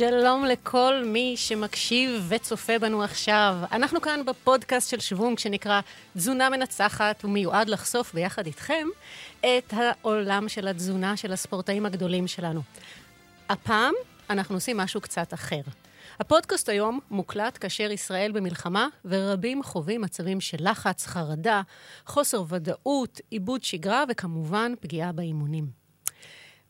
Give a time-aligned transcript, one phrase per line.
[0.00, 3.56] שלום לכל מי שמקשיב וצופה בנו עכשיו.
[3.72, 5.80] אנחנו כאן בפודקאסט של שוונג שנקרא
[6.16, 8.86] תזונה מנצחת, ומיועד לחשוף ביחד איתכם
[9.40, 12.60] את העולם של התזונה של הספורטאים הגדולים שלנו.
[13.48, 13.94] הפעם
[14.30, 15.60] אנחנו עושים משהו קצת אחר.
[16.20, 21.62] הפודקאסט היום מוקלט כאשר ישראל במלחמה, ורבים חווים מצבים של לחץ, חרדה,
[22.06, 25.66] חוסר ודאות, עיבוד שגרה וכמובן פגיעה באימונים.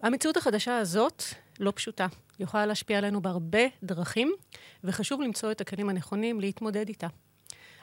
[0.02, 1.22] המציאות החדשה הזאת
[1.60, 2.06] לא פשוטה.
[2.38, 4.32] היא יכולה להשפיע עלינו בהרבה דרכים,
[4.84, 7.06] וחשוב למצוא את הכלים הנכונים להתמודד איתה.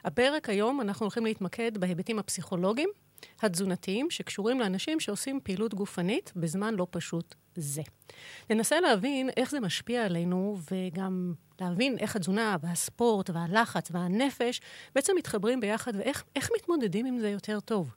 [0.03, 2.90] הפרק היום אנחנו הולכים להתמקד בהיבטים הפסיכולוגיים,
[3.41, 7.81] התזונתיים, שקשורים לאנשים שעושים פעילות גופנית בזמן לא פשוט זה.
[8.50, 14.61] ננסה להבין איך זה משפיע עלינו, וגם להבין איך התזונה והספורט והלחץ והנפש
[14.95, 17.95] בעצם מתחברים ביחד, ואיך מתמודדים עם זה יותר טוב.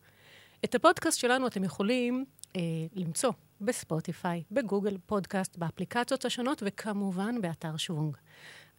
[0.64, 2.24] את הפודקאסט שלנו אתם יכולים
[2.56, 2.60] אה,
[2.94, 8.16] למצוא בספוטיפיי, בגוגל פודקאסט, באפליקציות השונות, וכמובן באתר שוונג.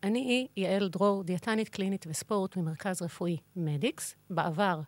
[0.04, 4.16] אני יעל דרור, דיאטנית קלינית וספורט ממרכז רפואי מדיקס.
[4.30, 4.82] בעבר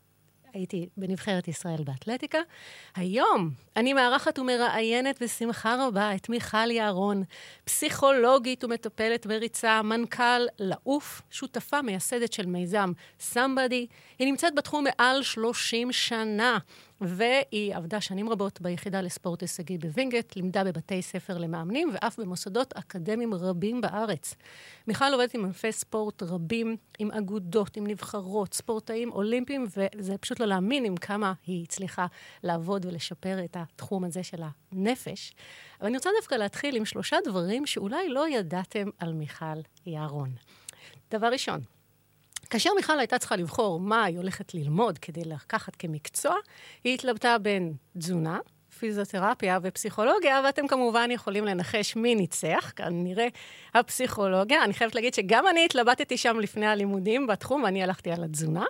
[0.54, 2.38] הייתי בנבחרת ישראל באתלטיקה.
[2.96, 7.24] היום אני מארחת ומראיינת בשמחה רבה את מיכל יערון,
[7.64, 13.88] פסיכולוגית ומטפלת בריצה, מנכ"ל לעוף, שותפה מייסדת של מיזם סמבדי.
[14.20, 16.58] היא נמצאת בתחום מעל 30 שנה.
[17.08, 23.34] והיא עבדה שנים רבות ביחידה לספורט הישגי בווינגייט, לימדה בבתי ספר למאמנים ואף במוסדות אקדמיים
[23.34, 24.36] רבים בארץ.
[24.88, 30.46] מיכל עובדת עם ענפי ספורט רבים, עם אגודות, עם נבחרות, ספורטאים אולימפיים, וזה פשוט לא
[30.46, 32.06] להאמין עם כמה היא הצליחה
[32.44, 35.34] לעבוד ולשפר את התחום הזה של הנפש.
[35.80, 40.30] אבל אני רוצה דווקא להתחיל עם שלושה דברים שאולי לא ידעתם על מיכל יערון.
[41.12, 41.62] דבר ראשון,
[42.54, 46.36] כאשר מיכל הייתה צריכה לבחור מה היא הולכת ללמוד כדי לקחת כמקצוע,
[46.84, 48.40] היא התלבטה בין תזונה,
[48.80, 53.28] פיזיותרפיה ופסיכולוגיה, ואתם כמובן יכולים לנחש מי ניצח, כנראה
[53.74, 54.64] הפסיכולוגיה.
[54.64, 58.66] אני חייבת להגיד שגם אני התלבטתי שם לפני הלימודים בתחום, ואני הלכתי על התזונה.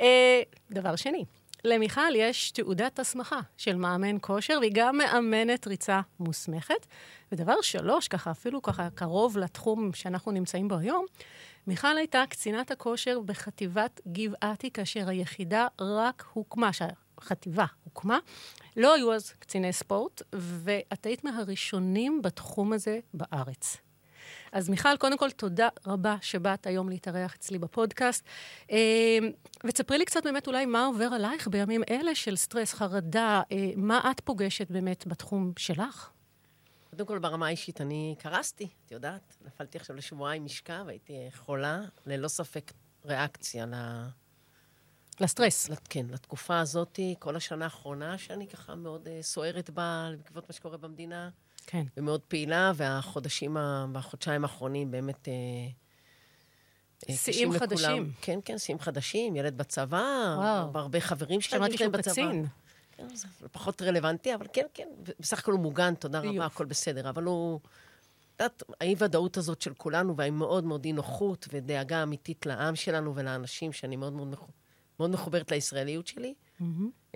[0.00, 1.24] אה, דבר שני,
[1.64, 6.86] למיכל יש תעודת הסמכה של מאמן כושר, והיא גם מאמנת ריצה מוסמכת.
[7.32, 11.06] ודבר שלוש, ככה אפילו ככה קרוב לתחום שאנחנו נמצאים בו היום,
[11.66, 18.18] מיכל הייתה קצינת הכושר בחטיבת גבעתי, כאשר היחידה רק הוקמה, שהחטיבה הוקמה.
[18.76, 23.76] לא היו אז קציני ספורט, ואת היית מהראשונים בתחום הזה בארץ.
[24.52, 28.24] אז מיכל, קודם כל, תודה רבה שבאת היום להתארח אצלי בפודקאסט.
[28.70, 29.18] אה,
[29.64, 34.10] ותספרי לי קצת באמת אולי מה עובר עלייך בימים אלה של סטרס, חרדה, אה, מה
[34.10, 36.10] את פוגשת באמת בתחום שלך?
[36.96, 39.36] קודם כל, ברמה האישית, אני קרסתי, את יודעת.
[39.44, 42.72] נפלתי עכשיו לשבועיים משכב, הייתי חולה, ללא ספק
[43.04, 43.74] ריאקציה ל...
[45.20, 45.68] לסטרס.
[45.68, 50.52] לת, כן, לתקופה הזאת, כל השנה האחרונה, שאני ככה מאוד uh, סוערת בה, בעקבות מה
[50.52, 51.30] שקורה במדינה.
[51.66, 51.84] כן.
[51.96, 53.56] ומאוד פעילה, והחודשים,
[53.92, 55.28] בחודשיים האחרונים באמת...
[55.28, 57.88] Uh, שיאים חדשים.
[57.88, 58.10] לכולם.
[58.20, 60.78] כן, כן, שיאים חדשים, ילד בצבא, וואו.
[60.78, 61.76] הרבה חברים נמצאים בצבא.
[61.76, 62.46] שמעתי שהוא קצין.
[62.96, 64.88] כן, זה פחות רלוונטי, אבל כן, כן,
[65.20, 67.08] בסך הכל הוא מוגן, תודה רבה, הכל בסדר.
[67.08, 67.60] אבל הוא...
[68.36, 73.96] את יודעת, האי-ודאות הזאת של כולנו, והמאוד מאוד אי-נוחות ודאגה אמיתית לעם שלנו ולאנשים, שאני
[73.96, 74.40] מאוד מאוד, מח...
[75.00, 76.34] מאוד מחוברת לישראליות שלי.
[76.60, 77.14] Mm-hmm.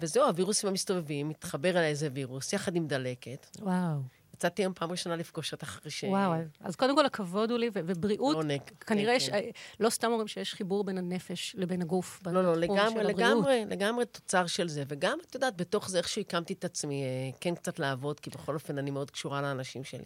[0.00, 3.46] וזהו, הווירוסים המסתובבים, מתחבר אליי איזה וירוס, יחד עם דלקת.
[3.60, 4.00] וואו.
[4.36, 6.04] יצאתי היום פעם ראשונה לפגוש אותך אחרי ש...
[6.04, 8.60] וואו, אז קודם כל הכבוד הוא לי, ובריאות, עונג.
[8.80, 9.40] כנראה, כן, יש, כן.
[9.80, 12.20] לא סתם אומרים שיש חיבור בין הנפש לבין הגוף.
[12.26, 14.84] לא, לא, לגמרי, לגמרי, לגמרי תוצר של זה.
[14.88, 18.54] וגם, את יודעת, בתוך זה, איכשהו הקמתי את עצמי, אה, כן קצת לעבוד, כי בכל
[18.54, 20.04] אופן אני מאוד קשורה לאנשים שלי.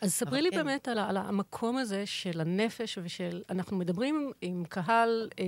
[0.00, 0.56] אז ספרי לי כן.
[0.56, 3.42] באמת על, על המקום הזה של הנפש ושל...
[3.50, 5.44] אנחנו מדברים עם קהל אה,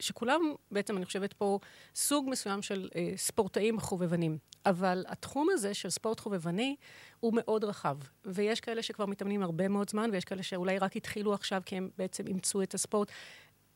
[0.00, 0.40] שכולם,
[0.70, 1.58] בעצם, אני חושבת פה,
[1.94, 4.38] סוג מסוים של אה, ספורטאים חובבנים.
[4.66, 6.76] אבל התחום הזה של ספורט חובבני
[7.20, 7.96] הוא מאוד רחב.
[8.24, 11.90] ויש כאלה שכבר מתאמנים הרבה מאוד זמן, ויש כאלה שאולי רק התחילו עכשיו כי הם
[11.98, 13.12] בעצם אימצו את הספורט.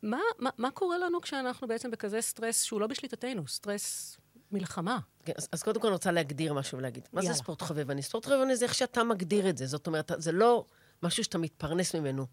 [0.03, 4.19] מה, מה, מה קורה לנו כשאנחנו בעצם בכזה סטרס שהוא לא בשליטתנו, סטרס
[4.52, 4.99] מלחמה?
[5.25, 7.08] כן, אז, אז קודם כל אני רוצה להגדיר משהו ולהגיד.
[7.12, 7.35] מה יאללה.
[7.35, 8.02] זה ספורט חובבני?
[8.02, 9.67] ספורט חובבני זה איך שאתה מגדיר את זה.
[9.67, 10.64] זאת אומרת, זה לא
[11.02, 12.26] משהו שאתה מתפרנס ממנו.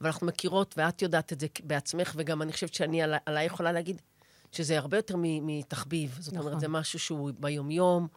[0.00, 4.02] ואנחנו מכירות, ואת יודעת את זה בעצמך, וגם אני חושבת שאני עליי עלי יכולה להגיד
[4.52, 6.16] שזה הרבה יותר מתחביב.
[6.20, 6.46] זאת נכון.
[6.46, 8.08] אומרת, זה משהו שהוא ביומיום,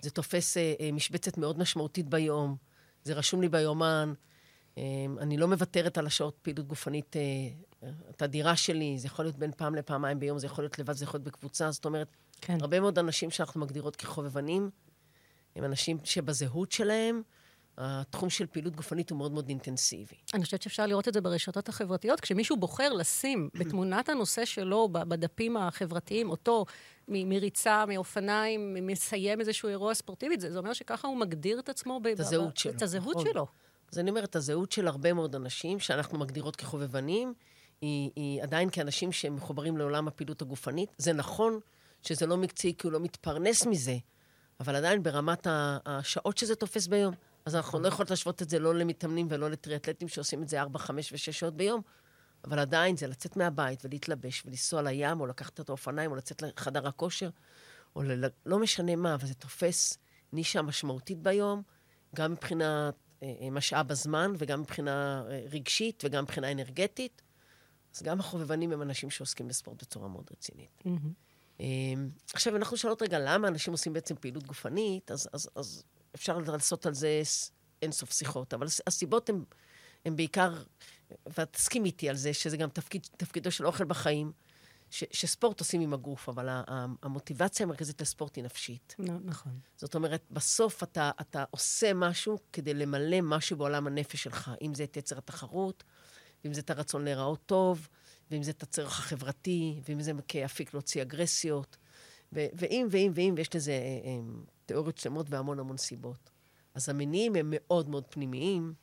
[0.00, 2.56] זה תופס אה, אה, משבצת מאוד משמעותית ביום,
[3.04, 4.12] זה רשום לי ביומן.
[4.78, 4.82] אה,
[5.20, 7.22] אני לא מוותרת על השעות פעילות גופנית אה,
[8.08, 11.18] התדירה שלי, זה יכול להיות בין פעם לפעמיים ביום, זה יכול להיות לבד, זה יכול
[11.18, 11.70] להיות בקבוצה.
[11.70, 12.08] זאת אומרת,
[12.42, 12.58] כן.
[12.60, 14.70] הרבה מאוד אנשים שאנחנו מגדירות כחובבנים,
[15.56, 17.22] הם אנשים שבזהות שלהם,
[17.78, 20.16] התחום של פעילות גופנית הוא מאוד מאוד אינטנסיבי.
[20.34, 22.20] אני חושבת שאפשר לראות את זה ברשתות החברתיות.
[22.20, 26.64] כשמישהו בוחר לשים בתמונת הנושא שלו, בדפים החברתיים, אותו
[27.08, 32.00] מריצה, מאופניים, מסיים איזשהו אירוע ספורטיבי, זה, זה אומר שככה הוא מגדיר את עצמו.
[32.12, 32.72] את הזהות שלו.
[32.72, 33.32] את הזהות נכון.
[33.32, 33.46] שלו.
[33.92, 37.34] אז אני אומרת, הזהות של הרבה מאוד אנשים, שאנחנו מגדירות כחובבנים,
[37.80, 40.94] היא, היא עדיין כאנשים שהם מחוברים לעולם הפעילות הגופנית.
[40.98, 41.60] זה נכון
[42.02, 43.96] שזה לא מקצועי כי הוא לא מתפרנס מזה,
[44.60, 45.46] אבל עדיין ברמת
[45.86, 47.14] השעות שזה תופס ביום.
[47.44, 50.78] אז אנחנו לא יכולות להשוות את זה לא למתאמנים ולא לטריאטלטים שעושים את זה 4,
[50.78, 51.80] 5 ו-6 שעות ביום,
[52.44, 56.88] אבל עדיין זה לצאת מהבית ולהתלבש ולנסוע לים, או לקחת את האופניים, או לצאת לחדר
[56.88, 57.30] הכושר,
[57.96, 58.24] או ל...
[58.46, 59.98] לא משנה מה, אבל זה תופס
[60.32, 61.62] נישה משמעותית ביום,
[62.16, 67.22] גם מבחינת אה, אה, משאב הזמן, וגם מבחינה אה, רגשית, וגם מבחינה אנרגטית.
[67.94, 70.82] אז גם החובבנים הם אנשים שעוסקים בספורט בצורה מאוד רצינית.
[70.84, 71.31] Mm-hmm.
[72.32, 75.10] עכשיו, אנחנו שואלות רגע, למה אנשים עושים בעצם פעילות גופנית?
[75.10, 77.22] אז, אז, אז אפשר לעשות על זה
[77.82, 79.30] אינסוף שיחות, אבל הסיבות
[80.04, 80.62] הן בעיקר,
[81.38, 84.32] ואת תסכים איתי על זה, שזה גם תפקיד, תפקידו של אוכל בחיים,
[84.90, 86.48] ש, שספורט עושים עם הגוף, אבל
[87.02, 88.94] המוטיבציה המרכזית לספורט היא נפשית.
[89.24, 89.52] נכון.
[89.76, 94.84] זאת אומרת, בסוף אתה, אתה עושה משהו כדי למלא משהו בעולם הנפש שלך, אם זה
[94.84, 95.84] את יצר התחרות,
[96.44, 97.88] ואם זה את הרצון להיראות טוב,
[98.32, 101.76] ואם זה את הצורך החברתי, ואם זה כאפיק להוציא אגרסיות,
[102.32, 104.18] ו- ואם ואם ואם, ויש לזה אה, אה,
[104.66, 106.30] תיאוריות שלמות והמון המון סיבות.
[106.74, 108.74] אז המניעים הם מאוד מאוד פנימיים,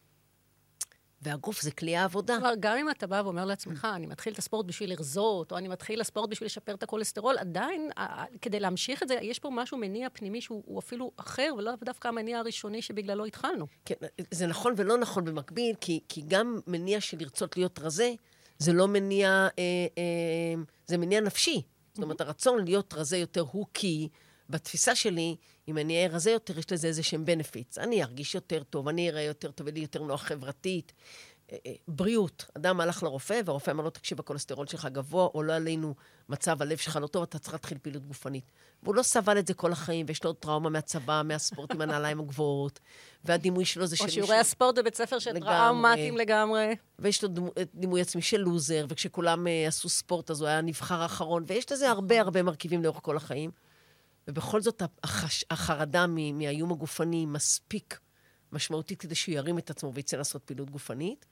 [1.22, 2.36] והגוף זה כלי העבודה.
[2.36, 5.68] כלומר, גם אם אתה בא ואומר לעצמך, אני מתחיל את הספורט בשביל לרזות, או אני
[5.68, 7.90] מתחיל לספורט בשביל לשפר את הכולסטרול, עדיין,
[8.42, 12.40] כדי להמשיך את זה, יש פה משהו מניע פנימי שהוא אפילו אחר, ולא דווקא המניע
[12.40, 13.66] הראשוני שבגללו התחלנו.
[13.86, 13.96] כן,
[14.32, 18.14] זה נכון ולא נכון במקביל, כי, כי גם מניע של לרצות להיות רזה,
[18.60, 19.48] זה לא מניע, אה,
[19.98, 21.62] אה, זה מניע נפשי.
[21.94, 24.10] זאת אומרת, הרצון להיות רזה יותר הוא כי...
[24.50, 25.36] בתפיסה שלי,
[25.68, 27.78] אם אני אהיה רזה יותר, יש לזה איזה שהם בנפיץ.
[27.78, 30.94] אני ארגיש יותר טוב, אני אראה יותר טוב, לי יותר נוח חברתית.
[31.52, 35.54] אה, אה, בריאות, אדם הלך לרופא, והרופא אמר לו, תקשיב, הכולסטרול שלך גבוה, או לא
[35.54, 35.96] עלינו
[36.30, 38.52] מצב הלב שלך לא טוב, אתה צריך להתחיל פעילות גופנית.
[38.84, 42.80] והוא לא סבל את זה כל החיים, ויש לו טראומה מהצבא, מהספורט עם הנעליים הגבוהות,
[43.24, 44.04] והדימוי שלו זה של...
[44.04, 46.76] או שיעורי הספורט בבית ספר של טראומטיים לגמרי.
[47.00, 47.30] ויש לו
[47.74, 51.90] דימוי עצמי של לוזר, וכשכולם uh, עשו ספורט, אז הוא היה נבחר אחרון, ויש לזה
[51.90, 53.52] הרבה הרבה מרכיבים לאורך כל החיים.
[54.28, 58.00] ובכל זאת החש, החרדה מהאיום הגופני מספיק
[58.52, 61.26] משמעותית כדי שהוא ירים את עצמו ויצא לעשות פעילות גופנית.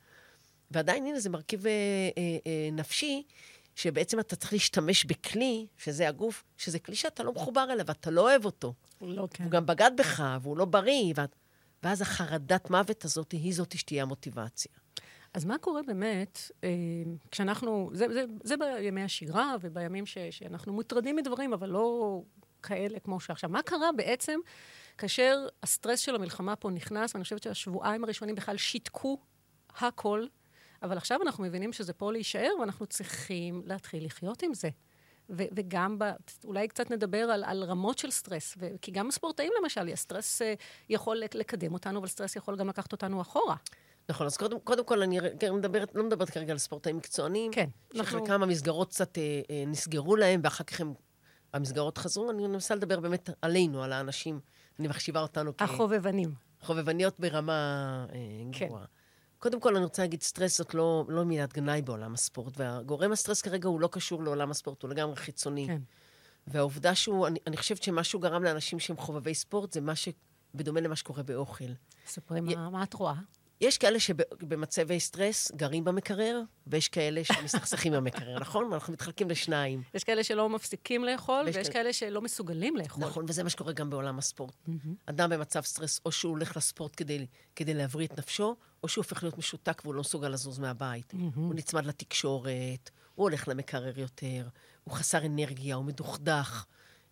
[0.72, 1.72] ועדיין, הנה, זה מרכיב אה,
[2.18, 3.24] אה, אה, נפשי,
[3.78, 8.22] שבעצם אתה צריך להשתמש בכלי, שזה הגוף, שזה כלי שאתה לא מחובר אליו, אתה לא
[8.22, 8.74] אוהב אותו.
[9.02, 9.44] לא, כן.
[9.44, 11.36] הוא גם בגד בך, והוא לא בריא, ואת...
[11.84, 14.72] ואז החרדת מוות הזאת היא זאת שתהיה המוטיבציה.
[15.34, 16.70] אז מה קורה באמת אה,
[17.32, 22.22] כשאנחנו, זה, זה, זה בימי השגרה ובימים ש, שאנחנו מוטרדים מדברים, אבל לא
[22.64, 23.50] כאלה כמו שעכשיו.
[23.50, 24.40] מה קרה בעצם
[24.98, 29.18] כאשר הסטרס של המלחמה פה נכנס, ואני חושבת שהשבועיים הראשונים בכלל שיתקו
[29.78, 30.26] הכל,
[30.84, 34.70] אבל עכשיו אנחנו מבינים שזה פה להישאר, ואנחנו צריכים להתחיל לחיות עם זה.
[35.30, 36.12] ו- וגם, ב-
[36.44, 40.46] אולי קצת נדבר על, על רמות של סטרס, ו- כי גם הספורטאים למשל, הסטרס אה,
[40.90, 43.56] יכול לקדם אותנו, אבל סטרס יכול גם לקחת אותנו אחורה.
[44.10, 45.20] נכון, אז קודם, קודם כל אני
[45.52, 47.52] מדברת, לא מדברת כרגע על ספורטאים מקצוענים.
[47.52, 47.70] כן.
[47.94, 48.46] שחלקם אנחנו...
[48.46, 50.94] המסגרות קצת אה, אה, נסגרו להם, ואחר כך הם
[51.54, 54.40] המסגרות חזרו, אני מנסה לדבר באמת עלינו, על האנשים.
[54.80, 55.62] אני מחשיבה אותנו כ...
[55.62, 56.34] החובבנים.
[56.62, 58.18] חובבניות ברמה אה,
[58.52, 58.70] כן.
[59.40, 63.42] קודם כל, אני רוצה להגיד, סטרס זאת לא, לא מילת גנאי בעולם הספורט, והגורם הסטרס
[63.42, 65.68] כרגע הוא לא קשור לעולם הספורט, הוא לגמרי חיצוני.
[65.68, 65.82] כן.
[66.48, 70.10] והעובדה שהוא, אני, אני חושבת שמה שהוא גרם לאנשים שהם חובבי ספורט, זה מה ש...
[70.56, 71.66] בדומה למה שקורה באוכל.
[72.06, 72.56] ספרי, י...
[72.56, 73.14] מה, מה את רואה?
[73.62, 78.74] יש כאלה שבמצבי סטרס גרים במקרר, ויש כאלה שמסתכסכים במקרר, נכון?
[78.74, 79.84] אנחנו מתחלקים לשניים.
[79.94, 81.74] יש כאלה שלא מפסיקים לאכול, ויש כאלה...
[81.74, 83.04] כאלה שלא מסוגלים לאכול.
[83.04, 84.54] נכון, וזה מה שקורה גם בעולם הספורט.
[84.68, 84.72] Mm-hmm.
[85.06, 89.24] אדם במצב סטרס, או שהוא הולך לספורט כדי, כדי להבריא את נפשו, או שהוא הופך
[89.24, 91.14] להיות משותק והוא לא מסוגל לזוז מהבית.
[91.14, 91.36] Mm-hmm.
[91.36, 94.48] הוא נצמד לתקשורת, הוא הולך למקרר יותר,
[94.84, 96.66] הוא חסר אנרגיה, הוא מדוכדך,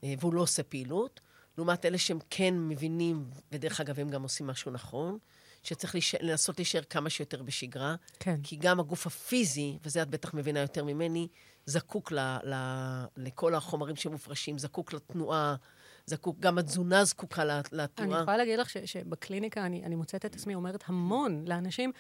[0.04, 1.22] אה, והוא לא עושה פעילות.
[1.58, 5.18] לעומת אלה שהם כן מבינים, ודרך אגב, הם גם עושים משהו נכון.
[5.66, 6.16] שצריך לש...
[6.16, 7.96] לנסות להישאר כמה שיותר בשגרה.
[8.20, 8.40] כן.
[8.44, 11.28] כי גם הגוף הפיזי, וזה את בטח מבינה יותר ממני,
[11.66, 12.20] זקוק ל...
[12.44, 12.56] ל...
[13.18, 15.56] לכל החומרים שמופרשים, זקוק לתנועה,
[16.06, 18.14] זקוק, גם התזונה זקוקה לתנועה.
[18.16, 18.78] אני יכולה להגיד לך ש...
[18.78, 21.92] שבקליניקה אני, אני מוצאת את עצמי אומרת המון לאנשים,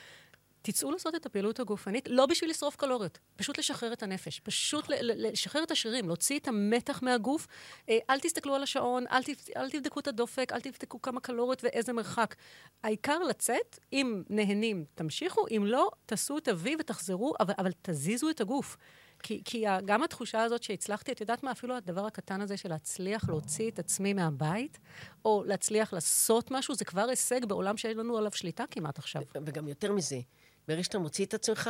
[0.66, 5.64] תצאו לעשות את הפעילות הגופנית, לא בשביל לשרוף קלוריות, פשוט לשחרר את הנפש, פשוט לשחרר
[5.64, 7.48] את השרירים, להוציא את המתח מהגוף.
[7.90, 9.36] אה, אל תסתכלו על השעון, אל, תבד...
[9.58, 12.36] אל תבדקו את הדופק, אל תבדקו כמה קלוריות ואיזה מרחק.
[12.84, 18.42] העיקר לצאת, אם נהנים, תמשיכו, אם לא, תעשו את ה-V ותחזרו, אבל, אבל תזיזו את
[18.42, 18.78] הגוף.
[19.24, 23.30] כי, כי גם התחושה הזאת שהצלחתי, את יודעת מה, אפילו הדבר הקטן הזה של להצליח
[23.30, 24.80] להוציא את עצמי מהבית,
[25.26, 29.22] או להצליח לעשות משהו, זה כבר הישג בעולם שאין לנו עליו שליטה כמעט עכשיו.
[29.46, 30.20] וגם יותר מזה,
[30.68, 31.70] ברגע שאתה מוציא את עצמך,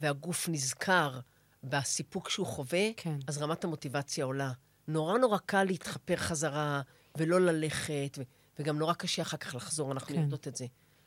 [0.00, 1.20] והגוף נזכר
[1.64, 3.18] בסיפוק שהוא חווה, כן.
[3.26, 4.52] אז רמת המוטיבציה עולה.
[4.88, 6.82] נורא נורא קל להתחפר חזרה,
[7.18, 8.22] ולא ללכת, ו-
[8.58, 10.20] וגם נורא קשה אחר כך לחזור, אנחנו כן.
[10.20, 10.66] יודעות את זה.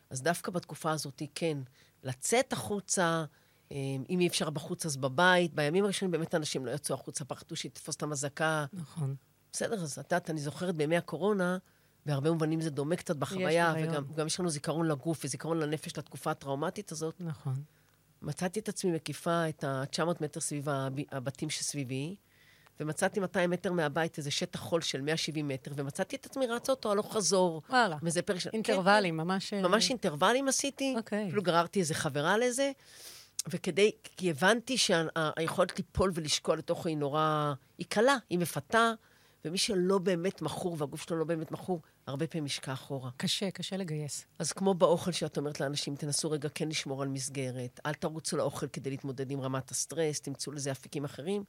[0.10, 1.58] אז דווקא בתקופה הזאת, כן,
[2.04, 3.26] לצאת החוצה,
[3.72, 3.78] אה,
[4.10, 5.54] אם אי אפשר בחוץ, אז בבית.
[5.54, 8.66] בימים הראשונים באמת אנשים לא יצאו החוצה, פחדו שיתפוס את המזעקה.
[8.74, 9.16] נכון.
[9.54, 11.58] בסדר, אז את יודעת, אני זוכרת בימי הקורונה,
[12.06, 13.74] בהרבה מובנים זה דומה קצת בחוויה,
[14.14, 17.16] וגם יש לנו זיכרון לגוף וזיכרון לנפש לתקופה הטראומטית הזאת.
[17.20, 17.64] נכון.
[18.22, 22.16] מצאתי את עצמי מקיפה את ה-900 מטר סביב הב- הבתים שסביבי,
[22.80, 26.92] ומצאתי 200 מטר מהבית איזה שטח חול של 170 מטר, ומצאתי את עצמי רצה אותו
[26.92, 27.62] הלוך חזור.
[27.70, 27.98] וואלה.
[28.04, 28.50] וזה פרק של...
[28.54, 29.50] אינטרוולים, ממש...
[29.50, 30.94] כן, אה, כן, ממש אינטרוולים עשיתי.
[30.98, 31.28] אוקיי.
[31.28, 32.72] אפילו גררתי איזה חברה לזה,
[33.48, 33.92] וכדי...
[34.18, 37.54] כי הבנתי שהיכולת ליפול ולשקוע לתוכו היא נורא...
[37.78, 38.92] היא קלה, היא מפתה,
[39.46, 43.10] ומי שלא באמת מכור, והגוף שלו לא באמת מכור, הרבה פעמים ישקע אחורה.
[43.18, 44.26] קשה, קשה לגייס.
[44.40, 48.68] אז כמו באוכל שאת אומרת לאנשים, תנסו רגע כן לשמור על מסגרת, אל תרוצו לאוכל
[48.68, 51.44] כדי להתמודד עם רמת הסטרס, תמצאו לזה אפיקים אחרים.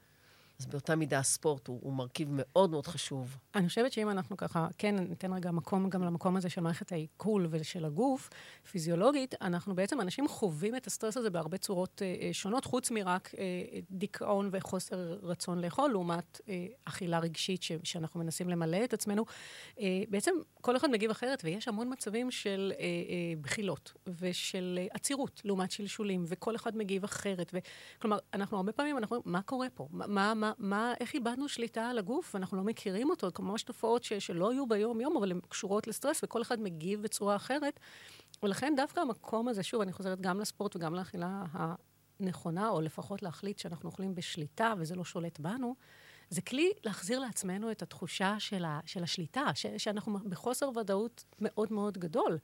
[0.60, 3.38] אז באותה מידה הספורט הוא, הוא מרכיב מאוד מאוד חשוב.
[3.54, 7.46] אני חושבת שאם אנחנו ככה, כן, ניתן רגע מקום גם למקום הזה של מערכת העיכול
[7.50, 8.30] ושל הגוף,
[8.70, 13.34] פיזיולוגית, אנחנו בעצם, אנשים חווים את הסטרס הזה בהרבה צורות אה, אה, שונות, חוץ מרק
[13.38, 13.44] אה,
[13.90, 19.24] דיכאון וחוסר רצון לאכול, לעומת אה, אכילה רגשית ש, שאנחנו מנסים למלא את עצמנו.
[19.80, 22.86] אה, בעצם כל אחד מגיב אחרת, ויש המון מצבים של אה, אה,
[23.40, 27.50] בחילות ושל אה, עצירות לעומת שלשולים, וכל אחד מגיב אחרת.
[27.54, 27.58] ו,
[27.98, 29.88] כלומר, אנחנו הרבה פעמים, אנחנו אומרים, מה קורה פה?
[29.90, 34.12] מה, מה, מה, איך איבדנו שליטה על הגוף, ואנחנו לא מכירים אותו, ממש תופעות ש,
[34.12, 37.80] שלא יהיו ביום-יום, אבל הן קשורות לסטרס, וכל אחד מגיב בצורה אחרת.
[38.42, 41.44] ולכן דווקא המקום הזה, שוב, אני חוזרת גם לספורט וגם לאכילה
[42.20, 45.74] הנכונה, או לפחות להחליט שאנחנו אוכלים בשליטה וזה לא שולט בנו,
[46.30, 51.72] זה כלי להחזיר לעצמנו את התחושה של, ה, של השליטה, ש, שאנחנו בחוסר ודאות מאוד
[51.72, 52.38] מאוד גדול.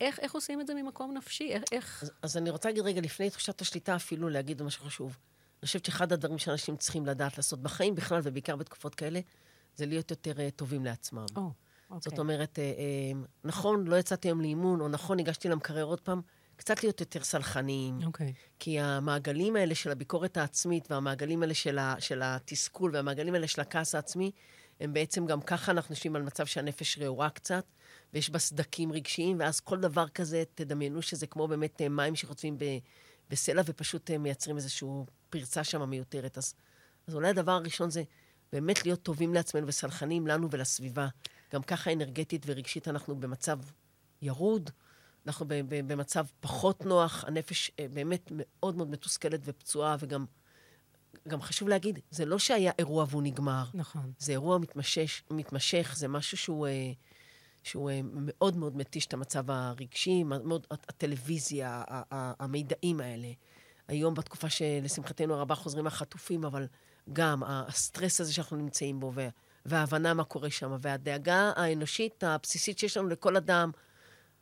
[0.00, 1.52] איך, איך עושים את זה ממקום נפשי?
[1.72, 2.02] איך...
[2.02, 5.16] אז, אז אני רוצה להגיד רגע, לפני תחושת השליטה, אפילו להגיד משהו חשוב.
[5.62, 9.20] אני חושבת שאחד הדברים שאנשים צריכים לדעת לעשות בחיים בכלל, ובעיקר בתקופות כאלה,
[9.74, 11.26] זה להיות יותר uh, טובים לעצמם.
[11.36, 11.50] או,
[11.90, 12.10] אוקיי.
[12.10, 16.20] זאת אומרת, אה, אה, נכון, לא יצאתי היום לאימון, או נכון, ניגשתי למקרר עוד פעם,
[16.56, 17.98] קצת להיות יותר סלחניים.
[18.06, 18.32] אוקיי.
[18.58, 23.60] כי המעגלים האלה של הביקורת העצמית, והמעגלים האלה של, ה, של התסכול, והמעגלים האלה של
[23.60, 24.30] הכעס העצמי,
[24.80, 27.64] הם בעצם גם ככה אנחנו יושבים על מצב שהנפש רעורה קצת,
[28.12, 32.64] ויש בה סדקים רגשיים, ואז כל דבר כזה, תדמיינו שזה כמו באמת מים שחוצבים ב,
[33.30, 34.88] בסלע, ופשוט מייצרים איזושהי
[35.32, 36.38] פרצה שם מיותרת.
[36.38, 36.54] אז,
[37.06, 38.02] אז אולי הדבר הראשון זה
[38.52, 41.08] באמת להיות טובים לעצמנו וסלחנים לנו ולסביבה.
[41.52, 43.58] גם ככה אנרגטית ורגשית אנחנו במצב
[44.22, 44.70] ירוד,
[45.26, 50.24] אנחנו במצב פחות נוח, הנפש אה, באמת מאוד מאוד מתוסכלת ופצועה, וגם
[51.28, 53.64] גם חשוב להגיד, זה לא שהיה אירוע והוא נגמר.
[53.74, 54.12] נכון.
[54.18, 56.92] זה אירוע מתמשך, מתמשך זה משהו שהוא, אה,
[57.62, 63.28] שהוא אה, מאוד מאוד מתיש את המצב הרגשי, מאוד, הטלוויזיה, המידעים האלה.
[63.88, 66.66] היום, בתקופה שלשמחתנו הרבה חוזרים החטופים, אבל
[67.12, 69.28] גם הסטרס הזה שאנחנו נמצאים בו, וה-
[69.66, 73.70] וההבנה מה קורה שם, והדאגה האנושית הבסיסית שיש לנו לכל אדם,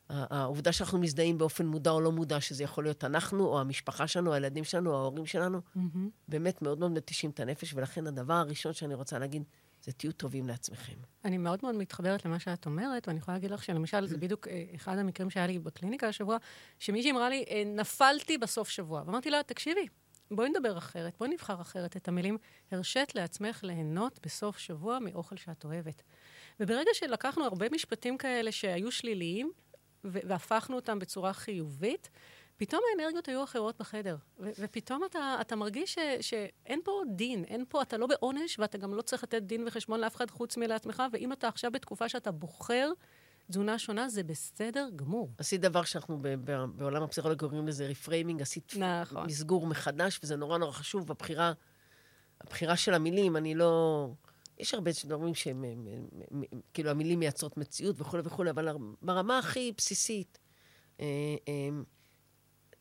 [0.09, 4.29] העובדה שאנחנו מזדהים באופן מודע או לא מודע, שזה יכול להיות אנחנו, או המשפחה שלנו,
[4.29, 6.09] או הילדים שלנו, או ההורים שלנו, מהמם.
[6.27, 9.43] באמת מאוד מאוד מתישים את הנפש, ולכן הדבר הראשון שאני רוצה להגיד,
[9.83, 10.93] זה תהיו טובים לעצמכם.
[11.25, 14.63] אני מאוד מאוד מתחברת למה שאת אומרת, ואני יכולה להגיד לך שלמשל, זה בדיוק אה,
[14.75, 16.37] אחד המקרים שהיה לי בקליניקה השבוע,
[16.79, 19.03] שמישהי אמרה לי, אה, נפלתי בסוף שבוע.
[19.05, 19.87] ואמרתי לה, תקשיבי,
[20.31, 22.37] בואי נדבר אחרת, בואי נבחר אחרת את המילים.
[22.71, 26.03] הרשית לעצמך ליהנות בסוף שבוע מאוכל שאת אוהבת.
[26.59, 29.51] וברגע שלקחנו הרבה משפטים כאלה שהיו שליליים,
[30.03, 32.09] והפכנו אותם בצורה חיובית,
[32.61, 34.15] פתאום האנרגיות היו אחרות בחדר.
[34.39, 35.99] ו- ופתאום אתה, אתה מרגיש ש-
[36.29, 39.99] שאין פה דין, אין פה, אתה לא בעונש, ואתה גם לא צריך לתת דין וחשבון
[39.99, 42.91] לאף אחד חוץ מלעצמך, ואם אתה עכשיו בתקופה שאתה בוחר
[43.51, 45.29] תזונה שונה, זה בסדר גמור.
[45.37, 49.25] עשית דבר שאנחנו ב- ב- בעולם הפסיכולוגיה קוראים לזה reframing, עשית נכון.
[49.25, 51.53] מסגור מחדש, וזה נורא נורא חשוב, הבחירה,
[52.41, 54.07] הבחירה של המילים, אני לא...
[54.57, 55.87] יש הרבה דברים שהם, הם-
[56.31, 58.67] הם- הם- כאילו, המילים מייצרות מציאות וכולי וכולי, אבל
[59.01, 60.39] ברמה הכי בסיסית,
[60.99, 61.05] אה,
[61.47, 61.69] אה,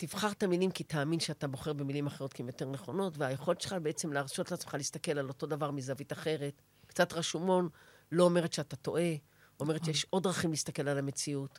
[0.00, 3.76] תבחר את המילים כי תאמין שאתה בוחר במילים אחרות כי הן יותר נכונות, והיכולת שלך
[3.82, 6.62] בעצם להרשות לעצמך להסתכל על אותו דבר מזווית אחרת.
[6.86, 7.68] קצת רשומון
[8.12, 9.12] לא אומרת שאתה טועה,
[9.60, 11.58] אומרת שיש עוד דרכים להסתכל על המציאות.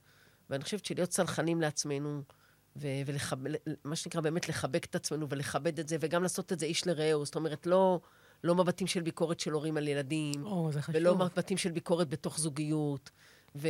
[0.50, 2.22] ואני חושבת שלהיות סלחנים לעצמנו,
[2.76, 7.26] ומה שנקרא באמת לחבק את עצמנו ולכבד את זה, וגם לעשות את זה איש לרעהו.
[7.26, 8.00] זאת אומרת, לא,
[8.44, 10.70] לא מבטים של ביקורת של הורים על ילדים, או.
[10.90, 13.10] ולא מבטים של ביקורת בתוך זוגיות.
[13.56, 13.68] ו...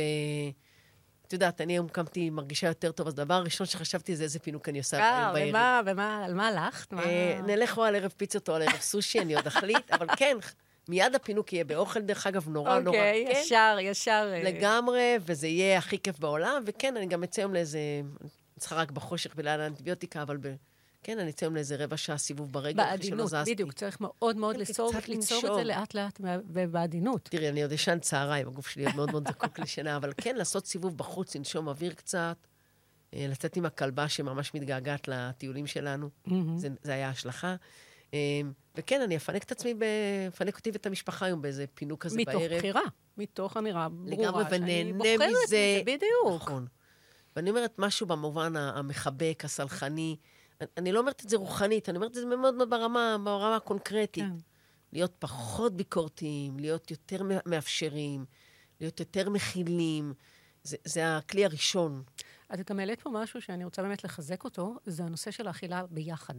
[1.32, 4.68] את יודעת, אני היום קמתי מרגישה יותר טוב, אז הדבר הראשון שחשבתי זה איזה פינוק
[4.68, 5.48] אני עושה אה, היום בערב.
[5.48, 6.94] ומה, ומה, על מה הלכת?
[6.94, 10.36] אה, נלך או על ערב פיצות או על ערב סושי, אני עוד אחליט, אבל כן,
[10.88, 12.96] מיד הפינוק יהיה באוכל, דרך אגב, נורא נורא.
[12.96, 14.32] אוקיי, כן, ישר, ישר.
[14.34, 17.78] אה, לגמרי, וזה יהיה הכי כיף בעולם, וכן, אני גם אצא היום לאיזה,
[18.20, 20.36] אני צריכה רק בחושך בלילה האנטיביוטיקה, אבל.
[21.02, 23.54] כן, אני אצא היום לאיזה רבע שעה סיבוב ברגל, אחרי שלא בעדינות, זזתי.
[23.54, 25.54] בדיוק, צריך מאוד מאוד כן, ליצור את.
[25.54, 27.28] זה לאט-לאט ובעדינות.
[27.32, 30.66] תראי, אני עוד ישן צהריים, הגוף שלי עוד מאוד מאוד זקוק לשינה, אבל כן, לעשות
[30.66, 32.36] סיבוב בחוץ, לנשום אוויר קצת,
[33.14, 36.08] אה, לצאת עם הכלבה שממש מתגעגעת לטיולים שלנו.
[36.56, 37.56] זה, זה היה השלכה.
[38.14, 38.40] אה,
[38.74, 39.74] וכן, אני אפנק את עצמי,
[40.28, 42.44] אפנק אותי ואת המשפחה היום באיזה פינוק כזה מתוך בערב.
[42.46, 42.82] מתוך בחירה,
[43.16, 44.16] מתוך אמירה ברורה.
[44.16, 44.92] לגמרי, ונהנה
[45.44, 45.82] מזה.
[45.84, 46.34] בדיוק.
[46.34, 46.66] נכון.
[47.36, 50.16] ואני אומרת משהו במובן המחבק, הסלחני.
[50.76, 54.24] אני- לא אומרת את זה רוחנית, אני אומרת את זה מאוד מאוד ברמה, ברמה הקונקרטית.
[54.24, 54.30] כן.
[54.92, 58.24] להיות פחות ביקורתיים, להיות יותר מא- מאפשרים,
[58.80, 60.12] להיות יותר מכילים.
[60.62, 62.02] זה, זה הכלי הראשון.
[62.54, 66.34] את גם העלית פה משהו שאני רוצה באמת לחזק אותו, זה הנושא של האכילה ביחד.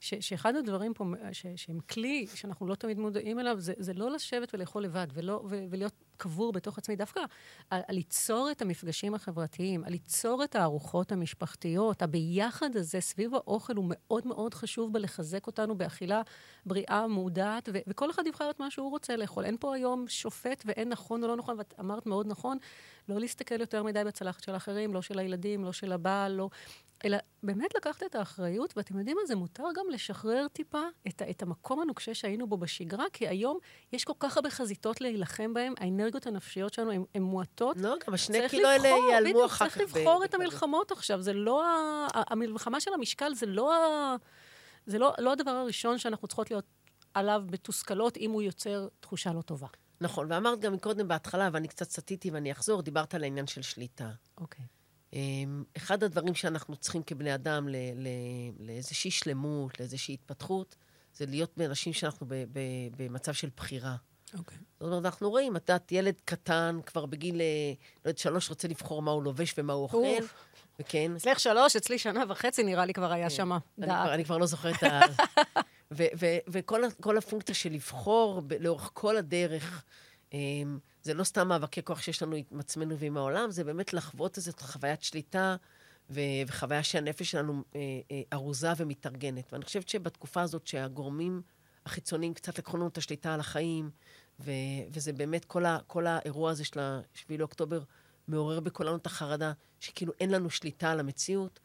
[0.00, 4.10] ש, שאחד הדברים פה, ש, שהם כלי שאנחנו לא תמיד מודעים אליו, זה, זה לא
[4.10, 6.96] לשבת ולאכול לבד, ולא, ו, ולהיות קבור בתוך עצמי.
[6.96, 7.20] דווקא
[7.70, 13.76] על, על ליצור את המפגשים החברתיים, על ליצור את הארוחות המשפחתיות, הביחד הזה סביב האוכל
[13.76, 16.22] הוא מאוד מאוד חשוב בלחזק אותנו באכילה
[16.66, 19.44] בריאה, מודעת, ו, וכל אחד יבחר את מה שהוא רוצה לאכול.
[19.44, 22.58] אין פה היום שופט ואין נכון או לא נכון, ואת אמרת מאוד נכון,
[23.10, 26.48] לא להסתכל יותר מדי בצלחת של אחרים, לא של הילדים, לא של הבעל, לא...
[27.04, 31.42] אלא באמת לקחת את האחריות, ואתם יודעים מה, זה מותר גם לשחרר טיפה את, את
[31.42, 33.58] המקום הנוקשה שהיינו בו בשגרה, כי היום
[33.92, 37.76] יש כל כך הרבה חזיתות להילחם בהן, האנרגיות הנפשיות שלנו הן מועטות.
[37.76, 39.78] לא, גם השני קילו האלה ייעלמו אחר כך.
[39.78, 40.34] צריך לבחור את.
[40.34, 41.64] המלחמות עכשיו, זה לא...
[41.64, 44.16] ה- המלחמה של המשקל זה לא ה...
[44.86, 46.64] זה לא, לא הדבר הראשון שאנחנו צריכות להיות
[47.14, 49.66] עליו מתוסכלות, אם הוא יוצר תחושה לא טובה.
[50.00, 54.10] נכון, ואמרת גם מקודם בהתחלה, ואני קצת סטיתי ואני אחזור, דיברת על העניין של שליטה.
[54.38, 54.64] אוקיי.
[55.12, 60.76] אמ, אחד הדברים שאנחנו צריכים כבני אדם ל- ל- לאיזושהי שלמות, לאיזושהי התפתחות,
[61.14, 62.58] זה להיות אנשים שאנחנו ב- ב-
[62.96, 63.96] במצב של בחירה.
[64.38, 64.58] אוקיי.
[64.80, 67.72] זאת אומרת, אנחנו רואים, את יודעת, ילד קטן, כבר בגיל, אה,
[68.04, 69.96] לא יודעת, שלוש, רוצה לבחור מה הוא לובש ומה הוא אוכל.
[70.80, 71.12] וכן.
[71.16, 73.58] אצלך שלוש, אצלי שנה וחצי נראה לי כבר היה שמה.
[73.78, 74.02] אני דעת.
[74.02, 75.00] כבר, אני כבר לא זוכרת את ה...
[75.92, 79.84] וכל הפונקציה של לבחור לאורך כל הדרך,
[80.32, 84.36] אמ, זה לא סתם מאבקי כוח שיש לנו עם עצמנו ועם העולם, זה באמת לחוות
[84.36, 85.56] איזו חוויית שליטה
[86.10, 89.52] ו- וחוויה שהנפש שלנו אה, אה, ארוזה ומתארגנת.
[89.52, 91.42] ואני חושבת שבתקופה הזאת שהגורמים
[91.86, 93.90] החיצוניים קצת לקחו לנו את השליטה על החיים,
[94.40, 94.50] ו-
[94.90, 97.82] וזה באמת כל, ה- כל האירוע הזה של ה-7 לאוקטובר
[98.28, 101.60] מעורר בכולנו את החרדה, שכאילו אין לנו שליטה על המציאות.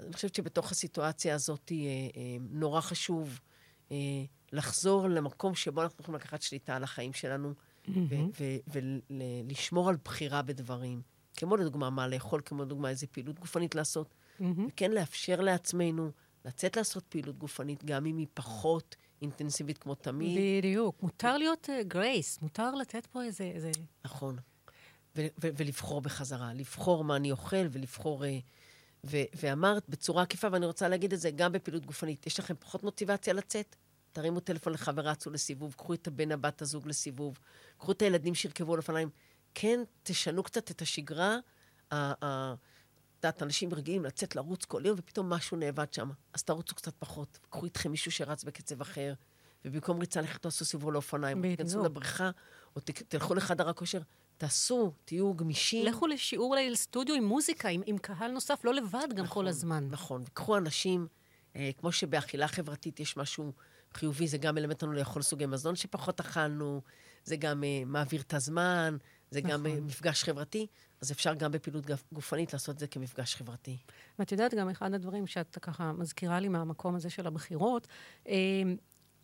[0.00, 3.40] אני חושבת שבתוך הסיטואציה הזאת אה, אה, נורא חשוב
[3.92, 3.96] אה,
[4.52, 7.54] לחזור למקום שבו אנחנו יכולים לקחת שליטה על החיים שלנו
[9.10, 11.02] ולשמור על בחירה בדברים.
[11.36, 14.14] כמו לדוגמה מה לאכול, כמו לדוגמה איזה פעילות גופנית לעשות.
[14.68, 16.10] וכן לאפשר לעצמנו
[16.44, 20.38] לצאת לעשות פעילות גופנית, גם אם היא פחות אינטנסיבית כמו תמיד.
[20.58, 21.02] בדיוק.
[21.02, 23.44] מותר להיות גרייס, מותר לתת פה איזה...
[23.44, 23.70] איזה...
[24.04, 24.36] נכון.
[25.16, 28.24] ו- ו- ולבחור בחזרה, לבחור מה אני אוכל ולבחור...
[28.24, 28.38] אה,
[29.10, 32.82] ו- ואמרת בצורה עקיפה, ואני רוצה להגיד את זה גם בפעילות גופנית, יש לכם פחות
[32.82, 33.76] מוטיבציה לצאת?
[34.12, 37.38] תרימו טלפון לחברה, צאו לסיבוב, קחו את הבן הבת הזוג לסיבוב,
[37.78, 39.08] קחו את הילדים שירכבו על אופניים.
[39.54, 41.38] כן, תשנו קצת את השגרה.
[41.88, 41.94] את
[43.16, 46.10] יודעת, אנשים רגילים לצאת לרוץ כל יום, ופתאום משהו נאבד שם.
[46.32, 47.38] אז תרוצו קצת פחות.
[47.50, 49.14] קחו איתכם מישהו שרץ בקצב אחר,
[49.64, 51.38] ובמקום ריצה לכו תעשו סיבוב לאופניים.
[51.38, 51.56] בדיוק.
[51.56, 52.30] תיכנסו לבריכה,
[52.76, 54.00] או תלכו לחדר הכושר.
[54.36, 55.86] תעשו, תהיו גמישים.
[55.86, 59.88] לכו לשיעור אולי לסטודיו עם מוזיקה, עם, עם קהל נוסף, לא לבד גם כל הזמן.
[59.90, 61.06] נכון, וקחו אנשים,
[61.56, 63.52] אה, כמו שבאכילה חברתית יש משהו
[63.94, 66.80] חיובי, זה גם מלמד אותנו לאכול סוגי מזון שפחות אכלנו,
[67.24, 68.96] זה גם אה, מעביר את הזמן,
[69.30, 69.50] זה נכון.
[69.50, 70.66] גם אה, מפגש חברתי,
[71.00, 73.76] אז אפשר גם בפעילות גופנית לעשות את זה כמפגש חברתי.
[74.18, 77.86] ואת יודעת, גם אחד הדברים שאת ככה מזכירה לי מהמקום הזה של הבחירות,
[78.28, 78.34] אה,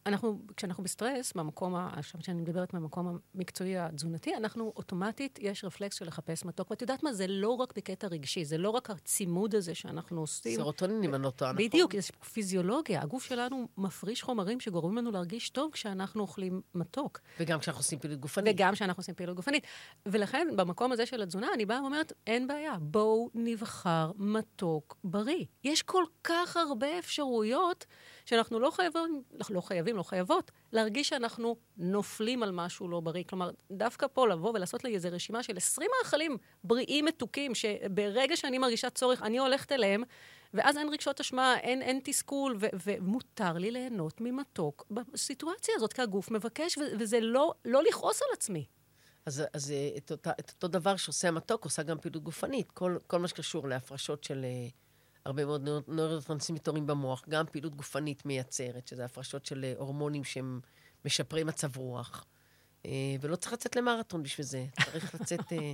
[0.07, 6.07] אנחנו, כשאנחנו בסטרס, במקום, עכשיו שאני מדברת מהמקום המקצועי התזונתי, אנחנו אוטומטית, יש רפלקס של
[6.07, 6.71] לחפש מתוק.
[6.71, 10.57] ואת יודעת מה, זה לא רק בקטע רגשי, זה לא רק הצימוד הזה שאנחנו עושים.
[10.57, 11.67] סרוטונין, אם אני לא טועה, נכון?
[11.67, 13.03] בדיוק, יש פיזיולוגיה.
[13.03, 17.21] הגוף שלנו מפריש חומרים שגורמים לנו להרגיש טוב כשאנחנו אוכלים מתוק.
[17.41, 18.55] וגם כשאנחנו עושים פעילות גופנית.
[18.55, 19.67] וגם כשאנחנו עושים פעילות גופנית.
[20.07, 25.45] ולכן, במקום הזה של התזונה, אני באה ואומרת, אין בעיה, בואו נבחר מתוק בריא.
[25.65, 27.87] יש כל כך הרבה אפשרויות
[28.31, 33.25] שאנחנו לא חייבים, לא חייבים, לא חייבות, להרגיש שאנחנו נופלים על משהו לא בריא.
[33.29, 38.59] כלומר, דווקא פה לבוא ולעשות לי איזו רשימה של 20 מאכלים בריאים, מתוקים, שברגע שאני
[38.59, 40.03] מרגישה צורך, אני הולכת אליהם,
[40.55, 46.03] ואז אין רגשות אשמה, אין, אין תסכול, ו- ומותר לי ליהנות ממתוק בסיטואציה הזאת, כי
[46.03, 48.65] הגוף מבקש, ו- וזה לא, לא לכעוס על עצמי.
[49.27, 52.73] אז, אז אה, את, אותה, את אותו דבר שעושה המתוק, עושה גם פעילות גופנית.
[52.73, 54.69] כל, כל מה שקשור להפרשות של אה,
[55.25, 60.61] הרבה מאוד נויר- נוירוטרנסמיטורים במוח, גם פעילות גופנית מייצרת, שזה הפרשות של אה, הורמונים שהם
[61.05, 62.25] משפרי מצב רוח.
[62.87, 64.67] אה, ולא צריך לצאת למרתון בשביל זה.
[64.85, 65.53] צריך לצאת...
[65.53, 65.73] אה,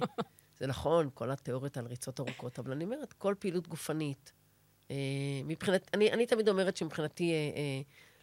[0.58, 4.32] זה נכון, כל התיאוריות על ריצות ארוכות, אבל אני אומרת, כל פעילות גופנית,
[5.44, 5.90] מבחינת...
[5.94, 7.32] אני, אני תמיד אומרת שמבחינתי...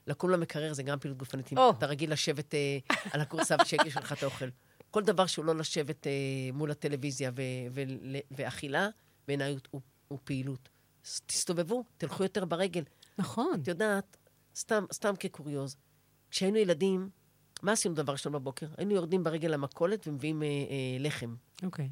[0.08, 1.54] לקום למקרר זה גם פעילות גופנית.
[1.58, 1.70] או.
[1.70, 2.54] אתה רגיל לשבת
[3.12, 4.46] על הכורסה ושיגיש לך את האוכל.
[4.92, 6.08] כל דבר שהוא לא לשבת
[6.54, 7.32] מול הטלוויזיה
[8.32, 8.88] ואכילה,
[9.28, 10.70] בעיניי הוא, הוא פעילות.
[11.26, 12.84] תסתובבו, תלכו יותר ברגל.
[13.18, 13.60] נכון.
[13.62, 14.18] את יודעת,
[14.56, 15.76] סתם, סתם כקוריוז,
[16.32, 17.10] כשהיינו ילדים,
[17.62, 18.68] מה עשינו דבר ראשון בבוקר?
[18.78, 21.36] היינו יורדים ברגל למכולת ומביאים אה, אה, לחם.
[21.64, 21.90] אוקיי.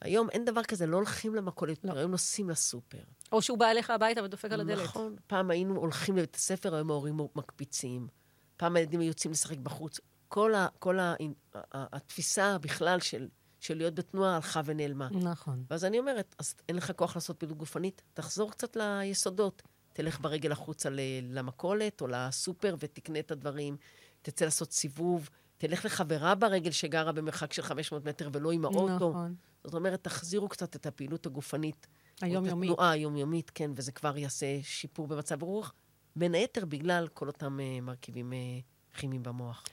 [0.00, 1.92] היום אין דבר כזה, לא הולכים למכולת, לא.
[1.92, 2.98] היום נוסעים לסופר.
[3.32, 4.84] או שהוא בא אליך הביתה ודופק על הדלת.
[4.84, 5.16] נכון.
[5.26, 8.08] פעם היינו הולכים לבית הספר, היום ההורים מקפיצים.
[8.56, 10.00] פעם הילדים היו יוצאים לשחק בחוץ.
[10.28, 11.14] כל, ה, כל ה,
[11.54, 13.28] ה, התפיסה בכלל של,
[13.60, 15.08] של להיות בתנועה הלכה ונעלמה.
[15.10, 15.64] נכון.
[15.70, 19.62] ואז אני אומרת, אז אין לך כוח לעשות פעילות גופנית, תחזור קצת ליסודות.
[19.92, 20.88] תלך ברגל החוצה
[21.22, 23.76] למכולת או לסופר ותקנה את הדברים,
[24.22, 29.10] תצא לעשות סיבוב, תלך לחברה ברגל שגרה במרחק של 500 מטר ולא עם האוטו.
[29.10, 29.34] נכון.
[29.64, 31.86] זאת אומרת, תחזירו קצת את הפעילות הגופנית.
[32.20, 32.68] היומיומית.
[32.68, 35.74] את התנועה היומיומית, כן, וזה כבר יעשה שיפור במצב הרוח,
[36.16, 39.64] בין היתר בגלל כל אותם uh, מרכיבים uh, כימיים במוח.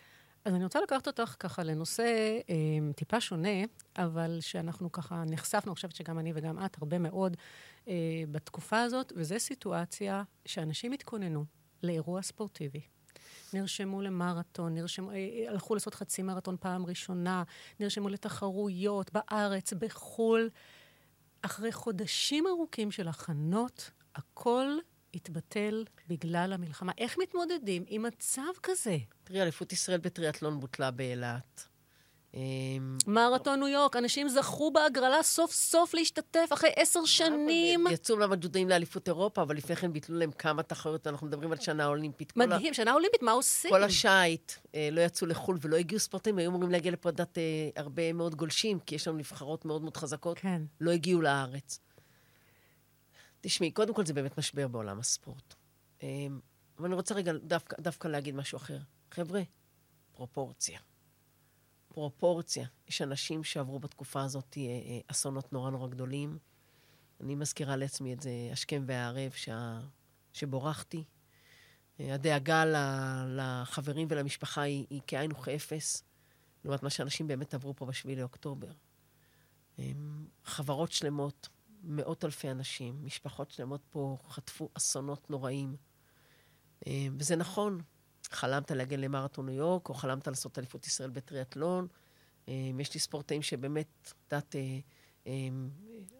[0.46, 3.64] אז אני רוצה לקחת אותך ככה לנושא אה, טיפה שונה,
[3.98, 7.38] אבל שאנחנו ככה נחשפנו, אני חושבת שגם אני וגם את, הרבה מאוד
[7.88, 7.94] אה,
[8.32, 11.46] בתקופה הזאת, וזו סיטואציה שאנשים התכוננו
[11.84, 12.82] לאירוע ספורטיבי.
[13.54, 17.44] נרשמו למרתון, נרשמו, אה, הלכו לעשות חצי מרתון פעם ראשונה,
[17.80, 20.50] נרשמו לתחרויות בארץ, בחו"ל.
[21.42, 24.78] אחרי חודשים ארוכים של הכנות, הכל
[25.16, 26.92] התבטל בגלל המלחמה.
[26.98, 28.98] איך מתמודדים עם מצב כזה?
[29.24, 31.68] תראי, אליפות ישראל בטריאטלון בוטלה באילת.
[32.36, 37.86] אמ, מרתון ניו יורק, אנשים זכו בהגרלה סוף סוף להשתתף אחרי עשר שנים.
[37.92, 41.86] יצאו למג'ודאים לאליפות אירופה, אבל לפני כן ביטלו להם כמה תחרויות, אנחנו מדברים על שנה
[41.86, 42.38] אולימפית.
[42.38, 43.72] מדהים, שנה אולימפית, מה עושים?
[43.72, 47.44] כל השייט אה, לא יצאו לחו"ל ולא הגיעו ספורטאים, היו אמורים להגיע לפה לדעת אה,
[47.76, 50.62] הרבה מאוד גולשים, כי יש לנו נבחרות מאוד מאוד חזקות, כן.
[50.82, 51.80] לא הגיעו לארץ.
[53.46, 55.56] תשמעי, קודם כל זה באמת משבר בעולם הספורט.
[56.04, 56.28] אה,
[56.78, 58.80] אבל אני רוצה רגע דווקא, דווקא להגיד משהו אחר.
[59.12, 59.42] חבר'ה,
[60.12, 60.80] פרופורציה.
[61.88, 62.68] פרופורציה.
[62.88, 66.38] יש אנשים שעברו בתקופה הזאת אה, אה, אסונות נורא נורא גדולים.
[67.22, 69.80] אני מזכירה לעצמי את זה השכם והערב שה...
[70.34, 71.04] שבורחתי.
[72.00, 72.64] אה, הדאגה
[73.28, 76.04] לחברים ולמשפחה היא, היא כאין וכאפס,
[76.64, 78.72] לעומת מה שאנשים באמת עברו פה בשביעי לאוקטובר.
[79.78, 81.50] הם, חברות שלמות,
[81.86, 85.76] מאות אלפי אנשים, משפחות שלמות פה חטפו אסונות נוראים.
[86.88, 87.82] אה, וזה נכון,
[88.32, 91.88] חלמת להגיע למרתון ניו יורק, או חלמת לעשות אליפות ישראל בטריאטלון.
[92.50, 94.80] אה, יש לי ספורטאים שבאמת, את יודעת, אה,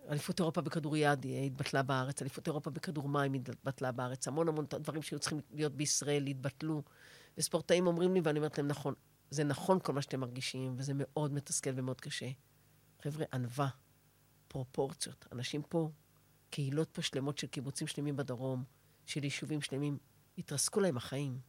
[0.10, 5.20] אליפות אירופה בכדוריד התבטלה בארץ, אליפות אירופה בכדור מים התבטלה בארץ, המון המון דברים שהיו
[5.20, 6.84] צריכים להיות בישראל התבטלו.
[7.38, 8.94] וספורטאים אומרים לי, ואני אומרת להם, נכון,
[9.30, 12.30] זה נכון כל מה שאתם מרגישים, וזה מאוד מתסכל ומאוד קשה.
[13.04, 13.70] חבר'ה, ענווה,
[14.56, 15.26] פרופורציות.
[15.32, 15.90] אנשים פה,
[16.50, 18.64] קהילות פה שלמות של קיבוצים שלמים בדרום,
[19.06, 19.98] של יישובים שלמים,
[20.38, 21.40] התרסקו להם החיים.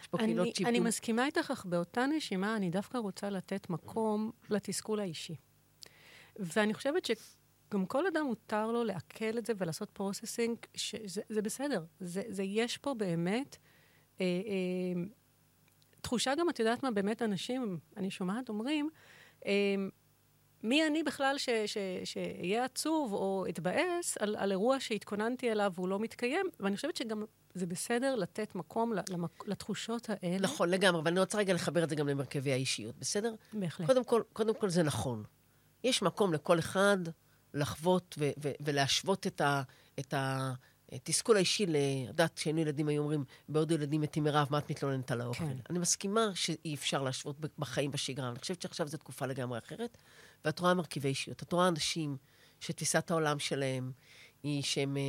[0.00, 0.68] יש פה אני, קהילות שאיבדו...
[0.70, 5.36] אני מסכימה איתך, אך באותה נשימה אני דווקא רוצה לתת מקום לתסכול האישי.
[6.36, 11.84] ואני חושבת שגם כל אדם מותר לו לעכל את זה ולעשות processing, שזה זה בסדר.
[12.00, 13.56] זה, זה יש פה באמת
[14.20, 15.02] אה, אה,
[16.00, 18.90] תחושה גם, את יודעת מה, באמת אנשים, אני שומעת, אומרים,
[19.46, 19.74] אה,
[20.62, 21.36] מי אני בכלל
[22.04, 26.46] שאהיה עצוב או אתבאס על, על אירוע שהתכוננתי אליו והוא לא מתקיים?
[26.60, 29.48] ואני חושבת שגם זה בסדר לתת מקום למק...
[29.48, 30.38] לתחושות האלה.
[30.38, 33.34] נכון, לגמרי, אבל אני רוצה רגע לחבר את זה גם למרכבי האישיות, בסדר?
[33.52, 33.86] בהחלט.
[33.86, 35.24] קודם כל, קודם כל זה נכון.
[35.84, 36.98] יש מקום לכל אחד
[37.54, 39.62] לחוות ו- ו- ולהשוות את, ה-
[39.98, 40.14] את
[40.92, 45.20] התסכול האישי, לדעת, כשהיינו ילדים היו אומרים, בעוד ילדים מתים מרעב, מה את מתלוננת על
[45.20, 45.44] האוכל?
[45.44, 45.56] כן.
[45.70, 48.28] אני מסכימה שאי אפשר להשוות בחיים בשגרה.
[48.28, 49.98] אני חושבת שעכשיו זו תקופה לגמרי אחרת,
[50.44, 51.42] ואת רואה מרכיבי אישיות.
[51.42, 52.16] את רואה אנשים
[52.60, 53.92] שתפיסת העולם שלהם
[54.42, 55.02] היא שהם אה,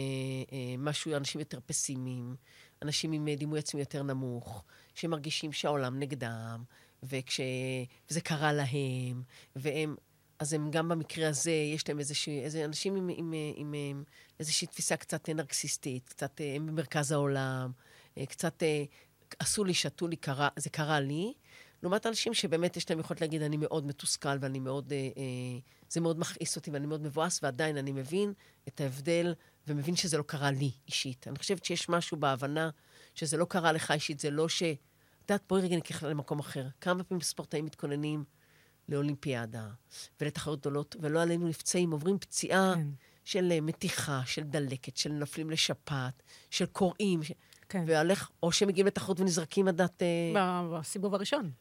[0.52, 2.36] אה, משהו, אנשים יותר פסימיים,
[2.82, 4.64] אנשים עם דימוי עצמי יותר נמוך,
[4.96, 6.64] שמרגישים שהעולם נגדם,
[7.04, 7.40] וכש...
[8.10, 9.24] וזה קרה להם,
[9.56, 9.96] והם...
[10.40, 14.04] אז הם גם במקרה הזה, יש להם איזושהי, איזה אנשים עם, עם, עם, עם
[14.40, 17.72] איזושהי תפיסה קצת נרקסיסטית, קצת הם במרכז העולם,
[18.30, 18.64] קצת
[19.40, 21.34] עשו לי, שתו לי, קרה, זה קרה לי.
[21.84, 26.02] לעומת אנשים שבאמת יש להם יכולת להגיד, אני מאוד מתוסכל ואני מאוד, אה, אה, זה
[26.02, 28.34] מאוד מכעיס אותי ואני מאוד מבואס, ועדיין אני מבין
[28.68, 29.34] את ההבדל
[29.68, 31.28] ומבין שזה לא קרה לי אישית.
[31.28, 32.70] אני חושבת שיש משהו בהבנה
[33.16, 34.64] שזה לא קרה לך אישית, זה לא ש...
[34.64, 36.68] את יודעת, בואי רגע ניקח למקום אחר.
[36.82, 38.24] כמה פעמים ספורטאים מתכוננים
[38.90, 39.68] לאולימפיאדה
[40.22, 42.88] ולתחרות גדולות, ולא עלינו נפצעים, עוברים פציעה כן.
[43.26, 47.32] של מתיחה, של דלקת, של נופלים לשפעת, של קוראים, ש...
[47.70, 47.84] כן.
[47.88, 50.02] והולך, או שמגיעים לתחרות ונזרקים עד דת...
[50.74, 51.52] בסיבוב הראשון.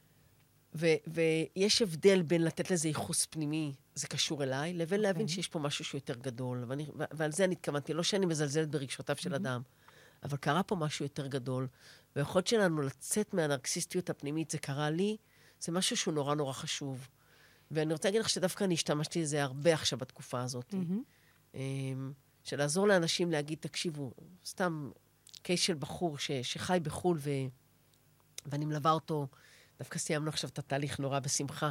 [0.74, 5.02] ו- ויש הבדל בין לתת לזה ייחוס פנימי, זה קשור אליי, לבין okay.
[5.02, 6.64] להבין שיש פה משהו שהוא יותר גדול.
[6.68, 9.36] ואני, ו- ועל זה אני התכוונתי, לא שאני מזלזלת ברגשותיו של mm-hmm.
[9.36, 9.62] אדם,
[10.22, 11.68] אבל קרה פה משהו יותר גדול,
[12.16, 15.16] והיכולת שלנו לצאת מהנרקסיסטיות הפנימית, זה קרה לי,
[15.60, 17.08] זה משהו שהוא נורא נורא חשוב.
[17.70, 20.74] ואני רוצה להגיד לך שדווקא אני השתמשתי בזה הרבה עכשיו בתקופה הזאת.
[20.74, 21.56] Mm-hmm.
[22.44, 24.12] של לעזור לאנשים להגיד, תקשיבו,
[24.46, 24.90] סתם
[25.42, 27.30] קייס של בחור ש, שחי בחו"ל, ו,
[28.46, 29.26] ואני מלווה אותו,
[29.80, 31.70] דווקא סיימנו עכשיו את התהליך נורא בשמחה,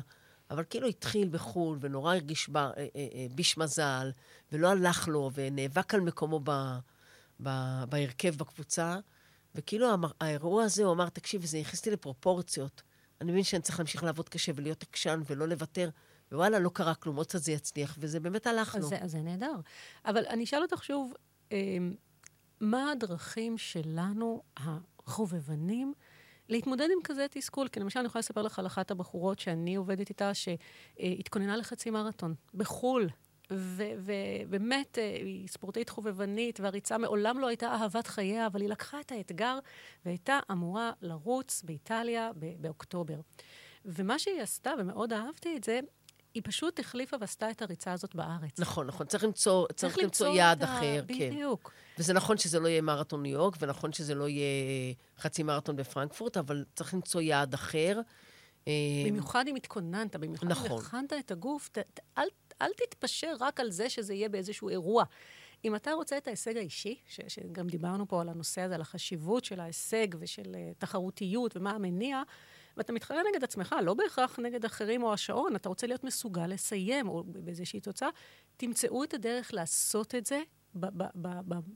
[0.49, 4.11] אבל כאילו התחיל בחו"ל, ונורא הרגיש ב, אה, אה, אה, ביש מזל,
[4.51, 6.51] ולא הלך לו, ונאבק על מקומו ב,
[7.43, 7.49] ב,
[7.89, 8.99] בהרכב בקבוצה,
[9.55, 9.87] וכאילו
[10.21, 12.81] האירוע הזה, הוא אמר, תקשיב, זה הכניס אותי לפרופורציות.
[13.21, 15.89] אני מבין שאני צריך להמשיך לעבוד קשה ולהיות עקשן ולא לוותר.
[16.31, 18.89] ווואלה, לא קרה כלום, עוד קצת זה יצליח, וזה באמת הלך לו.
[19.01, 19.55] אז זה נהדר.
[20.05, 21.13] אבל אני אשאל אותך שוב,
[21.51, 21.57] אה,
[22.59, 25.93] מה הדרכים שלנו, החובבנים,
[26.49, 27.67] להתמודד עם כזה תסכול?
[27.67, 32.35] כי למשל, אני יכולה לספר לך על אחת הבחורות שאני עובדת איתה, שהתכוננה לחצי מרתון,
[32.53, 33.09] בחו"ל.
[33.51, 39.12] ובאמת, אה, היא ספורטאית חובבנית, והריצה מעולם לא הייתה אהבת חייה, אבל היא לקחה את
[39.12, 39.59] האתגר
[40.05, 43.19] והייתה אמורה לרוץ באיטליה באוקטובר.
[43.85, 45.79] ומה שהיא עשתה, ומאוד אהבתי את זה,
[46.33, 48.59] היא פשוט החליפה ועשתה את הריצה הזאת בארץ.
[48.59, 49.07] נכון, נכון.
[49.07, 50.77] צריך למצוא, צריך צריך למצוא יעד ה...
[50.77, 51.03] אחר.
[51.07, 51.29] כן.
[51.29, 51.71] בדיוק.
[51.73, 52.01] כן.
[52.01, 56.37] וזה נכון שזה לא יהיה מרתון ניו יורק, ונכון שזה לא יהיה חצי מרתון בפרנקפורט,
[56.37, 57.99] אבל צריך למצוא יעד אחר.
[58.67, 58.73] אה,
[59.05, 60.71] במיוחד אם התכוננת, במיוחד נכון.
[60.71, 62.27] אם הכנת את הגוף, ת, ת, אל,
[62.61, 65.03] אל תתפשר רק על זה שזה יהיה באיזשהו אירוע.
[65.65, 69.45] אם אתה רוצה את ההישג האישי, ש, שגם דיברנו פה על הנושא הזה, על החשיבות
[69.45, 72.21] של ההישג ושל uh, תחרותיות ומה המניע,
[72.79, 77.09] ואתה מתחרה נגד עצמך, לא בהכרח נגד אחרים או השעון, אתה רוצה להיות מסוגל לסיים,
[77.09, 78.09] או באיזושהי תוצאה,
[78.57, 80.41] תמצאו את הדרך לעשות את זה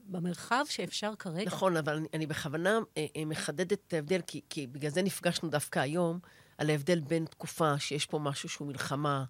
[0.06, 1.46] במרחב שאפשר כרגע.
[1.46, 5.48] נכון, אבל אני, אני בכוונה אה, אה, מחדדת את ההבדל, כי, כי בגלל זה נפגשנו
[5.48, 6.18] דווקא היום,
[6.58, 9.24] על ההבדל בין תקופה שיש פה משהו שהוא מלחמה,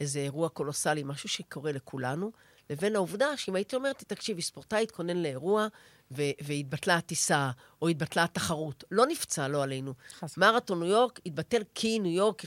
[0.00, 2.32] איזה אירוע קולוסלי, משהו שקורה לכולנו,
[2.70, 5.66] לבין העובדה שאם הייתי אומרת, תקשיבי, ספורטאי התכונן לאירוע
[6.10, 7.50] והתבטלה הטיסה,
[7.82, 8.84] או התבטלה התחרות.
[8.90, 9.94] לא נפצע, לא עלינו.
[10.36, 12.42] מרתון ניו יורק התבטל כי ניו יורק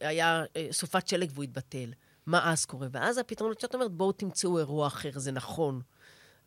[0.00, 1.92] היה אה, סופת שלג והוא התבטל.
[2.26, 2.88] מה אז קורה?
[2.90, 5.74] ואז הפתרונות שאת אומרת, בואו תמצאו אירוע אחר, זה נכון.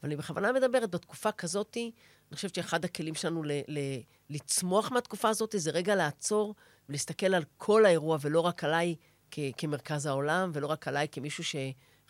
[0.02, 5.30] אבל אני בכוונה מדברת, בתקופה כזאת, אני חושבת שאחד הכלים שלנו ל- ל- לצמוח מהתקופה
[5.30, 6.56] הזאת זה רגע לעצור
[6.90, 8.96] ולהסתכל על כל האירוע, ולא רק עליי
[9.32, 11.44] כ- כמרכז העולם, ולא רק עליי כמישהו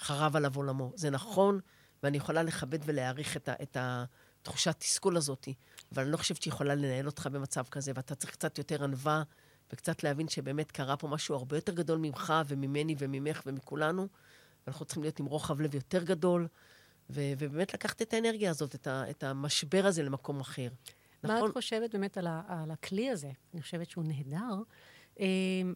[0.02, 0.92] שחרב עליו עולמו.
[0.96, 1.60] זה נכון,
[2.04, 5.48] ואני יכולה לכבד ולהעריך את, ה- את התחושת תסכול הזאת,
[5.94, 9.24] אבל אני לא חושבת שהיא יכולה לנהל אותך במצב כזה, ואתה צריך קצת יותר ענווה,
[9.74, 14.08] וקצת להבין שבאמת קרה פה משהו הרבה יותר גדול ממך וממני וממך ומכולנו,
[14.68, 16.48] ואנחנו צריכים להיות עם רוחב לב יותר גדול.
[17.10, 20.68] ו- ובאמת לקחת את האנרגיה הזאת, את, ה- את המשבר הזה למקום אחר.
[21.24, 21.50] מה נכון?
[21.50, 23.32] את חושבת באמת על, ה- על הכלי הזה?
[23.54, 24.56] אני חושבת שהוא נהדר.
[25.22, 25.28] אה,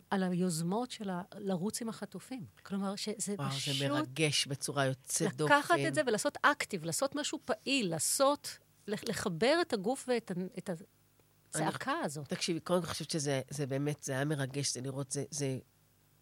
[0.09, 2.45] על היוזמות של לרוץ עם החטופים.
[2.63, 3.67] כלומר, שזה וואו, פשוט...
[3.67, 5.57] וואו, זה מרגש בצורה יוצאת דופן.
[5.57, 11.91] לקחת את זה ולעשות אקטיב, לעשות משהו פעיל, לעשות, לחבר את הגוף ואת את הצעקה
[11.91, 12.29] אני, הזאת.
[12.29, 15.57] תקשיבי, קודם כל אני חושבת שזה זה באמת, זה היה מרגש, זה לראות, זה, זה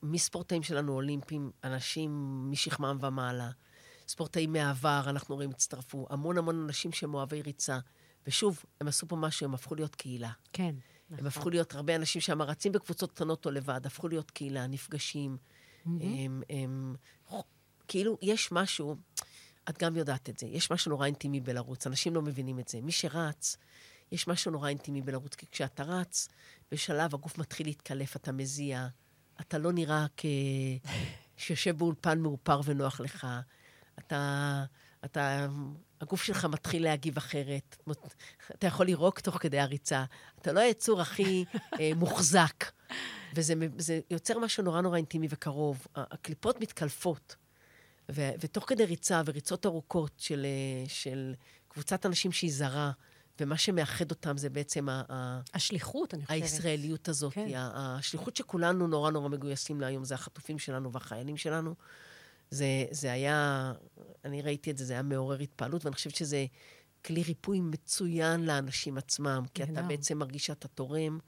[0.03, 2.11] מספורטאים שלנו אולימפיים, אנשים
[2.51, 3.49] משכמם ומעלה.
[4.07, 6.07] ספורטאים מהעבר, אנחנו רואים, הצטרפו.
[6.09, 7.79] המון המון אנשים שהם אוהבי ריצה.
[8.27, 10.31] ושוב, הם עשו פה משהו, הם הפכו להיות קהילה.
[10.53, 10.75] כן.
[11.13, 11.25] נכון.
[11.25, 15.37] הם הפכו להיות הרבה אנשים שם רצים בקבוצות קטנות או לבד, הפכו להיות קהילה, נפגשים.
[15.37, 15.89] Mm-hmm.
[16.03, 16.95] הם, הם,
[17.87, 18.95] כאילו, יש משהו,
[19.69, 22.81] את גם יודעת את זה, יש משהו נורא אינטימי בלרוץ, אנשים לא מבינים את זה.
[22.81, 23.57] מי שרץ,
[24.11, 26.27] יש משהו נורא אינטימי בלרוץ, כי כשאתה רץ,
[26.71, 28.87] בשלב הגוף מתחיל להתקלף, אתה מזיע,
[29.41, 30.25] אתה לא נראה כ...
[31.37, 33.27] שיושב באולפן מאופר ונוח לך.
[33.99, 34.63] אתה,
[35.05, 35.47] אתה,
[36.01, 37.77] הגוף שלך מתחיל להגיב אחרת.
[38.51, 40.05] אתה יכול לירוק תוך כדי הריצה.
[40.41, 41.45] אתה לא היצור הכי
[41.79, 42.65] אה, מוחזק.
[43.35, 43.53] וזה
[44.09, 45.87] יוצר משהו נורא נורא אינטימי וקרוב.
[45.95, 47.35] הקליפות מתקלפות.
[48.11, 51.33] ו, ותוך כדי ריצה וריצות ארוכות של, אה, של
[51.67, 52.91] קבוצת אנשים שהיא זרה,
[53.41, 55.41] ומה שמאחד אותם זה בעצם ה...
[55.53, 56.41] השליחות, אני חושבת.
[56.41, 57.33] הישראליות הזאת.
[57.33, 57.47] כן.
[57.53, 61.75] השליחות שכולנו נורא נורא מגויסים לה היום, זה החטופים שלנו והחיילים שלנו.
[62.53, 63.71] זה, זה היה,
[64.25, 66.45] אני ראיתי את זה, זה היה מעורר התפעלות, ואני חושבת שזה
[67.05, 71.19] כלי ריפוי מצוין לאנשים עצמם, כי אתה בעצם מרגיש שאתה תורם,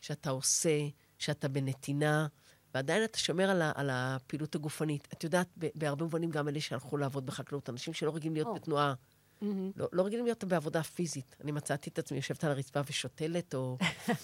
[0.00, 0.78] שאתה עושה,
[1.18, 2.26] שאתה בנתינה,
[2.74, 5.08] ועדיין אתה שומר על, ה, על הפעילות הגופנית.
[5.12, 8.60] את יודעת, בהרבה מובנים גם אלה שהלכו לעבוד בחקלאות, אנשים שלא רגילים להיות oh.
[8.60, 8.94] בתנועה.
[9.42, 9.46] Mm-hmm.
[9.76, 11.36] לא, לא רגילים להיות בעבודה פיזית.
[11.40, 13.78] אני מצאתי את עצמי יושבת על הרצפה ושותלת, או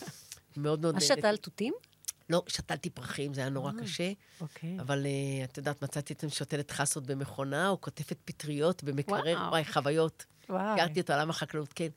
[0.56, 0.94] מאוד מאוד...
[0.94, 1.74] מה שתל תותים?
[2.30, 4.12] לא, שתלתי פרחים, זה היה נורא אה, קשה.
[4.40, 4.80] אוקיי.
[4.80, 9.50] אבל uh, את יודעת, מצאתי את שותלת חסות במכונה, או כותפת פטריות במקרר, וואו.
[9.50, 10.24] וואי, חוויות.
[10.48, 10.74] וואו.
[10.74, 11.88] הכרתי את עולם החקלאות, כן.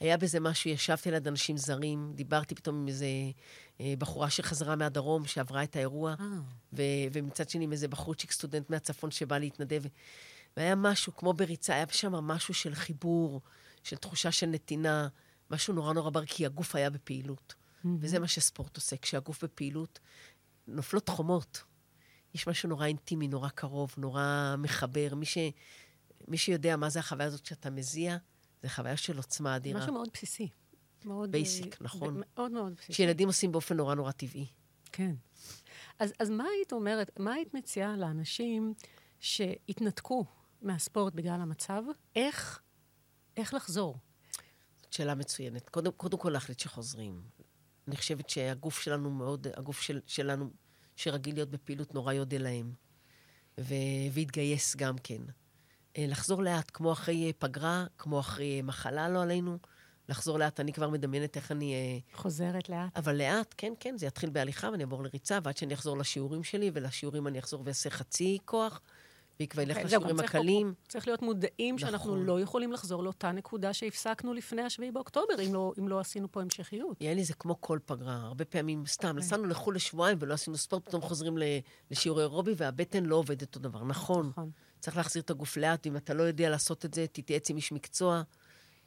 [0.00, 3.06] היה בזה משהו, ישבתי ליד אנשים זרים, דיברתי פתאום עם איזה
[3.80, 6.26] אה, בחורה שחזרה מהדרום, שעברה את האירוע, אה.
[6.72, 9.82] ו- ומצד שני עם איזה בחורצ'יק סטודנט מהצפון שבא להתנדב.
[10.56, 13.40] והיה משהו, כמו בריצה, היה שם משהו של חיבור,
[13.84, 15.08] של תחושה של נתינה,
[15.50, 17.54] משהו נורא נורא בר, כי הגוף היה בפעילות.
[17.84, 17.88] Mm-hmm.
[18.00, 18.96] וזה מה שספורט עושה.
[18.96, 19.98] כשהגוף בפעילות,
[20.66, 21.62] נופלות חומות.
[22.34, 25.14] יש משהו נורא אינטימי, נורא קרוב, נורא מחבר.
[25.14, 25.38] מי ש...
[26.28, 28.16] מי שיודע מה זה החוויה הזאת שאתה מזיע,
[28.62, 29.80] זה חוויה של עוצמה אדירה.
[29.80, 30.48] משהו מאוד בסיסי.
[31.04, 31.32] מאוד...
[31.32, 32.22] basic, נכון.
[32.26, 32.92] מאוד מאוד בסיסי.
[32.92, 34.46] שילדים עושים באופן נורא נורא טבעי.
[34.92, 35.14] כן.
[35.98, 38.74] אז, אז מה היית אומרת, מה היית מציעה לאנשים
[39.20, 40.24] שהתנתקו
[40.62, 41.82] מהספורט בגלל המצב?
[42.16, 42.60] איך,
[43.36, 43.98] איך לחזור?
[44.82, 45.68] זאת שאלה מצוינת.
[45.68, 47.22] קודם, קודם כל להחליט שחוזרים.
[47.88, 50.50] אני חושבת שהגוף שלנו מאוד, הגוף של, שלנו,
[50.96, 52.72] שרגיל להיות בפעילות, נורא יודה להם.
[53.60, 53.74] ו-
[54.12, 55.22] והתגייס גם כן.
[55.98, 59.58] אה, לחזור לאט, כמו אחרי אה, פגרה, כמו אחרי אה, מחלה, לא עלינו.
[60.08, 62.00] לחזור לאט, אני כבר מדמיינת איך אני...
[62.14, 62.96] חוזרת לאט.
[62.96, 66.70] אבל לאט, כן, כן, זה יתחיל בהליכה ואני אעבור לריצה, ועד שאני אחזור לשיעורים שלי,
[66.74, 68.80] ולשיעורים אני אחזור ואעשה חצי כוח,
[69.40, 70.74] ילך אוקיי, לשיעורים הקלים.
[70.88, 71.78] צריך להיות מודעים נכון.
[71.90, 76.32] שאנחנו לא יכולים לחזור לאותה נקודה שהפסקנו לפני השביעי באוקטובר, אם לא, אם לא עשינו
[76.32, 76.96] פה המשכיות.
[77.00, 78.16] יעני, זה כמו כל פגרה.
[78.16, 79.20] הרבה פעמים סתם, אוקיי.
[79.20, 81.42] נסענו לחו"ל לשבועיים ולא עשינו ספורט, פתאום חוזרים ל-
[81.90, 83.84] לשיעורי אירובי, והבטן לא עובדת אותו דבר.
[83.84, 84.50] נכון, נכון.
[84.80, 87.72] צריך להחזיר את הגוף לאט, ואם אתה לא יודע לעשות את זה, תתייעץ עם איש
[87.72, 88.22] מקצוע.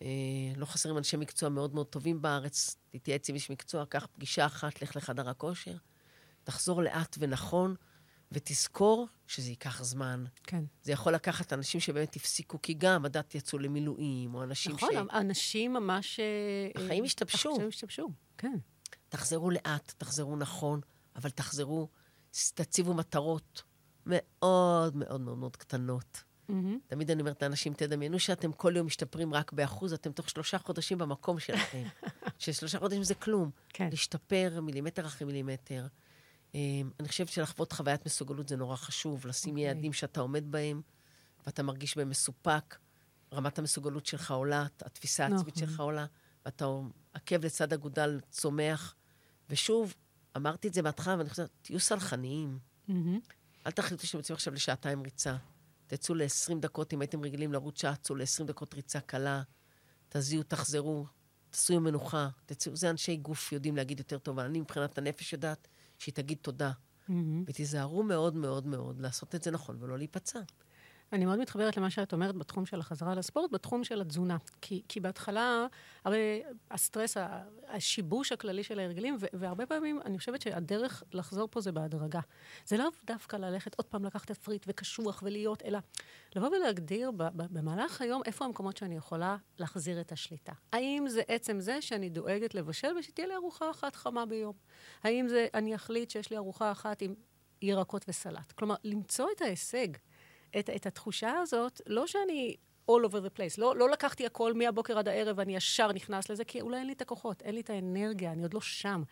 [0.02, 0.08] אה,
[0.56, 4.82] לא חסרים אנשי מקצוע מאוד מאוד טובים בארץ, תתייעץ עם איש מקצוע, קח פגישה אחת,
[4.82, 5.76] לך לחדר הכושר,
[6.44, 7.76] תחזור לאט ונכון,
[8.32, 10.24] ותזכור שזה ייקח זמן.
[10.44, 10.64] כן.
[10.84, 15.14] זה יכול לקחת אנשים שבאמת הפסיקו, כי גם הדת יצאו למילואים, או אנשים נכון, ש...
[15.14, 16.20] אנשים ממש...
[16.20, 17.52] אה, החיים השתבשו.
[17.52, 18.58] החיים השתבשו, כן.
[19.10, 20.82] תחזרו לאט, תחזרו נכון,
[21.16, 21.88] אבל תחזרו,
[22.54, 23.64] תציבו מטרות
[24.06, 26.24] מאוד מאוד מאוד מאוד קטנות.
[26.50, 26.80] מהמם.
[26.88, 30.98] תמיד אני אומרת לאנשים, תדמיינו שאתם כל יום משתפרים רק באחוז, אתם תוך שלושה חודשים
[30.98, 31.84] במקום שלכם.
[32.40, 33.50] ששלושה חודשים זה כלום.
[33.70, 33.90] כן.
[33.90, 35.88] להשתפר מילימטר אחרי מילימטר.
[36.56, 39.66] אמ, אני חושבת שלחוות חוויית מסוגלות זה נורא חשוב, לשים אוקיי.
[39.66, 40.82] יעדים שאתה עומד בהם,
[41.46, 42.78] ואתה מרגיש בהם מסופק,
[43.34, 45.68] רמת המסוגלות שלך עולה, התפיסה העצמית נכון.
[45.68, 46.06] שלך עולה,
[46.46, 46.66] ואתה
[47.14, 48.96] עקב לצד אגודל צומח.
[49.50, 49.94] ושוב,
[50.38, 52.60] אמרתי את זה בהתחלה, ואני חושבת, תהיו סלחניים.
[52.88, 53.20] מהמם.
[53.68, 55.36] אל תחליטו שאתם יוצאים עכשיו לשעתיים ריצה.
[55.88, 59.42] תצאו ל-20 דקות, אם הייתם רגילים לרוץ שעה, צאו ל-20 דקות ריצה קלה.
[60.10, 61.06] תזיעו, תחזרו,
[61.50, 62.30] תעשו יום מנוחה.
[62.46, 65.68] תצאו, זה אנשי גוף יודעים להגיד יותר טוב, אבל אני מבחינת הנפש יודעת
[66.02, 66.72] שהיא תגיד תודה.
[67.08, 67.44] מהמם.
[67.48, 70.40] ותיזהרו מאוד מאוד מאוד לעשות את זה נכון ולא להיפצע.
[71.14, 74.38] אני מאוד מתחברת למה שאת אומרת בתחום של החזרה לספורט, בתחום של התזונה.
[74.62, 75.66] כי, כי בהתחלה,
[76.06, 77.18] הרי הסטרס,
[77.68, 82.20] השיבוש הכללי של ההרגלים, והרבה פעמים אני חושבת שהדרך לחזור פה זה בהדרגה.
[82.66, 85.80] זה לאו דווקא ללכת עוד פעם לקחת תפריט וקשוח ולהיות, אלא
[86.36, 90.54] לבוא ולהגדיר במהלך היום איפה המקומות שאני יכולה להחזיר את השליטה.
[90.74, 94.54] האם זה עצם זה שאני דואגת לבשל ושתהיה לי ארוחה אחת חמה ביום?
[95.04, 97.16] האם זה, אני אחליט שיש לי ארוחה אחת עם
[97.62, 98.52] ירקות וסלט?
[98.52, 99.88] כלומר, למצוא את ההישג.
[100.60, 102.56] את, את התחושה הזאת, לא שאני
[102.92, 106.44] all over the place, לא, לא לקחתי הכל מהבוקר עד הערב ואני ישר נכנס לזה,
[106.44, 109.04] כי אולי אין לי את הכוחות, אין לי את האנרגיה, אני עוד לא שם.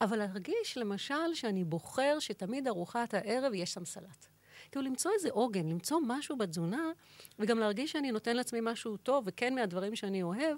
[0.00, 4.26] אבל להרגיש, למשל, שאני בוחר שתמיד ארוחת הערב יש שם סלט.
[4.70, 6.90] כאילו, למצוא איזה עוגן, למצוא משהו בתזונה,
[7.38, 10.56] וגם להרגיש שאני נותן לעצמי משהו טוב, וכן מהדברים שאני אוהב,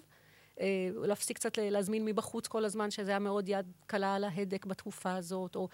[0.60, 5.14] אה, להפסיק קצת להזמין מבחוץ כל הזמן, שזה היה מאוד יד קלה על ההדק בתקופה
[5.14, 5.68] הזאת, או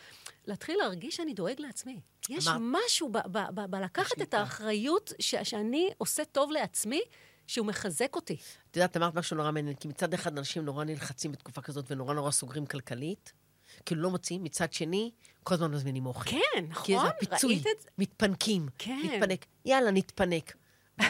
[0.47, 2.01] להתחיל להרגיש שאני דואג לעצמי.
[2.29, 4.35] יש אמרת- משהו ב- ב- ב- בלקחת את.
[4.35, 7.01] האחריות ש- שאני עושה טוב לעצמי,
[7.47, 8.37] שהוא מחזק אותי.
[8.71, 12.15] את יודעת, אמרת משהו נורא מעניין, כי מצד אחד אנשים נורא נלחצים בתקופה כזאת ונורא
[12.15, 13.33] נורא סוגרים כלכלית,
[13.87, 15.11] כאילו לא מוצאים, מצד שני,
[15.43, 16.31] כל הזמן מזמינים אוכל.
[16.31, 16.85] כן, נכון?
[16.87, 17.89] כי זה הפיצוי, ראית את זה?
[17.99, 19.01] מתפנקים, כן.
[19.05, 20.57] נתפנק, יאללה, נתפנק.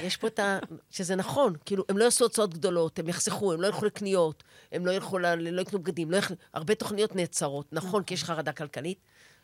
[0.02, 0.58] יש פה את ה...
[0.90, 4.42] שזה נכון, כאילו, הם לא יעשו הוצאות גדולות, הם יחסכו, הם לא ילכו לקניות,
[4.72, 5.26] הם לא ילכו, ל...
[5.34, 6.30] לא יקנו בגדים, לא יח...
[6.54, 8.98] הרבה תוכניות נעצרות, נכון, כי יש חרדה כלכלית,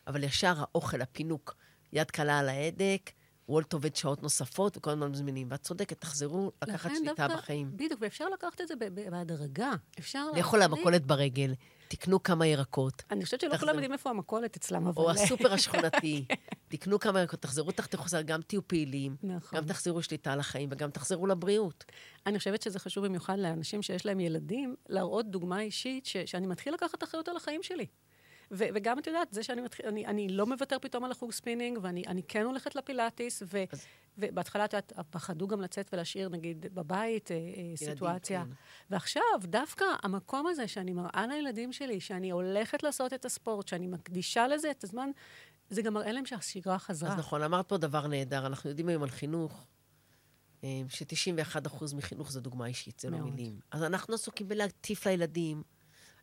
[0.06, 1.54] אבל ישר האוכל, הפינוק,
[1.92, 3.10] יד קלה על ההדק,
[3.48, 5.48] וולט עובד שעות נוספות, וכל הזמן מזמינים.
[5.50, 7.70] ואת צודקת, תחזרו לקחת שליטה דווקא- בחיים.
[7.76, 8.74] בדיוק, ואפשר לקחת את זה
[9.10, 9.70] בהדרגה.
[9.98, 10.30] אפשר...
[10.36, 11.54] לכו למכולת ברגל,
[11.88, 13.56] תקנו כמה ירקות, אני חושבת שלא.
[13.56, 15.02] כולם יודעים איפה המכולת אצלם, אבל...
[15.02, 16.24] או הסופר השכונתי,
[16.68, 19.58] תקנו כמה ירקות, תחזרו תחתכו סלט, גם תהיו פעילים, נכון.
[19.58, 21.84] גם תחזירו שליטה על החיים וגם תחזרו לבריאות.
[22.26, 26.74] אני חושבת שזה חשוב במיוחד לאנשים שיש להם ילדים, להראות דוגמה אישית ש- שאני מתחיל
[26.74, 27.86] לקחת אחריות על החיים שלי.
[28.50, 31.78] ו- וגם, את יודעת, זה שאני מתחיל, אני, אני לא מוותר פתאום על החוג ספינינג,
[31.82, 33.86] ואני אני כן הולכת לפילאטיס, ו- אז-
[34.18, 38.44] ובהתחלה, את יודעת, פחדו גם לצאת ולהשאיר, נגיד, בבית אה, אה, סיטואציה.
[38.44, 38.50] כן.
[38.90, 44.48] ועכשיו, דווקא המקום הזה שאני מראה לילדים שלי, שאני הולכת לעשות את הספורט, שאני מקדישה
[44.48, 45.10] לזה את הזמן,
[45.70, 47.12] זה גם מראה להם שהשגרה חזרה.
[47.12, 49.66] אז נכון, אמרת פה דבר נהדר, אנחנו יודעים היום על חינוך,
[50.64, 53.18] אה, ש-91% מחינוך זה דוגמה אישית, זה לא.
[53.18, 53.60] מילים.
[53.70, 55.62] אז אנחנו עסוקים בלהטיף לילדים.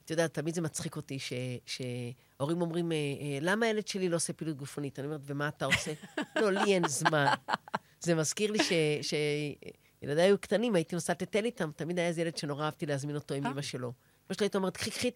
[0.05, 1.33] את יודעת, תמיד זה מצחיק אותי ש-
[1.65, 4.99] שהורים אומרים, אה, אה, למה הילד שלי לא עושה פעילות גופנית?
[4.99, 5.93] אני אומרת, ומה אתה עושה?
[6.41, 7.25] לא, לי אין זמן.
[7.99, 8.59] זה מזכיר לי
[9.01, 13.33] שילדיי היו קטנים, הייתי נוסעת לטל איתם, תמיד היה איזה ילד שנורא אהבתי להזמין אותו
[13.33, 13.51] עם אה.
[13.51, 13.87] אמא שלו.
[13.87, 15.09] אמא שלי הייתה אומרת, קחי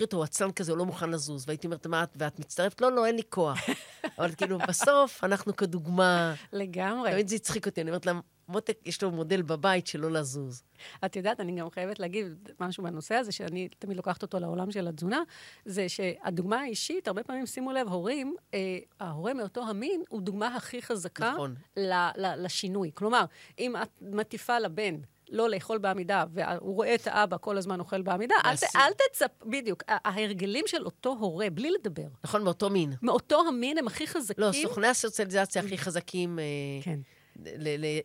[0.00, 1.44] אותו, הוא עצלן כזה, הוא לא מוכן לזוז.
[1.46, 2.80] והייתי אומרת, מה את, ואת מצטרפת?
[2.80, 3.58] לא, לא, אין לי כוח.
[4.18, 7.12] אבל כאילו, בסוף, אנחנו כדוגמה, לגמרי.
[7.12, 10.62] תמיד זה הצחיק אותי, אני אומרת להם, מותק, יש לו מודל בבית שלא לזוז.
[11.04, 14.88] את יודעת, אני גם חייבת להגיד משהו בנושא הזה, שאני תמיד לוקחת אותו לעולם של
[14.88, 15.22] התזונה,
[15.64, 20.82] זה שהדוגמה האישית, הרבה פעמים, שימו לב, הורים, אה, ההורה מאותו המין הוא דוגמה הכי
[20.82, 21.54] חזקה נכון.
[21.76, 22.90] ל, ל, לשינוי.
[22.94, 23.24] כלומר,
[23.58, 24.96] אם את מטיפה לבן
[25.30, 29.44] לא לאכול בעמידה, והוא רואה את האבא כל הזמן אוכל בעמידה, אל, ת, אל תצפ...
[29.44, 29.82] בדיוק.
[29.88, 32.06] ההרגלים של אותו הורה, בלי לדבר.
[32.24, 32.92] נכון, מאותו מין.
[33.02, 34.44] מאותו המין הם הכי חזקים.
[34.44, 36.38] לא, סוכני הסוציאליזציה הכי חזקים...
[36.38, 36.44] אה,
[36.82, 37.00] כן.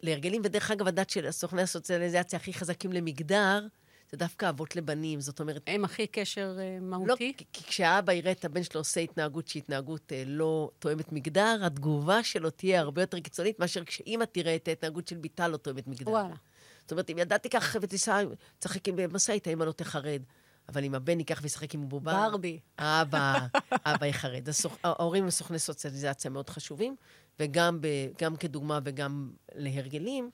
[0.03, 3.67] להרגלים, ודרך אגב, הדת של סוכני הסוציאליזציה הכי חזקים למגדר,
[4.11, 5.61] זה דווקא אבות לבנים, זאת אומרת...
[5.67, 7.07] הם הכי קשר uh, מהותי?
[7.07, 11.11] לא, כי, כי כשהאבא יראה את הבן שלו עושה התנהגות שהיא התנהגות uh, לא תואמת
[11.11, 15.57] מגדר, התגובה שלו תהיה הרבה יותר קיצונית מאשר כשאימא תראה את ההתנהגות של ביתה לא
[15.57, 16.11] תואמת מגדר.
[16.11, 16.35] וואלה.
[16.81, 18.23] זאת אומרת, אם ילדה תיקח ותיסע,
[18.59, 20.21] תשחק עם משאית, האמא לא תחרד.
[20.69, 22.29] אבל אם הבן ייקח וישחק עם בובה...
[22.29, 22.59] ברבי.
[22.79, 23.37] אבא,
[23.85, 24.47] אבא יחרד.
[24.83, 26.95] ההורים הם סוכני סוציאליזציה מאוד חשובים,
[27.39, 27.87] וגם ב...
[28.21, 30.29] גם כדוגמה וגם להרגלים.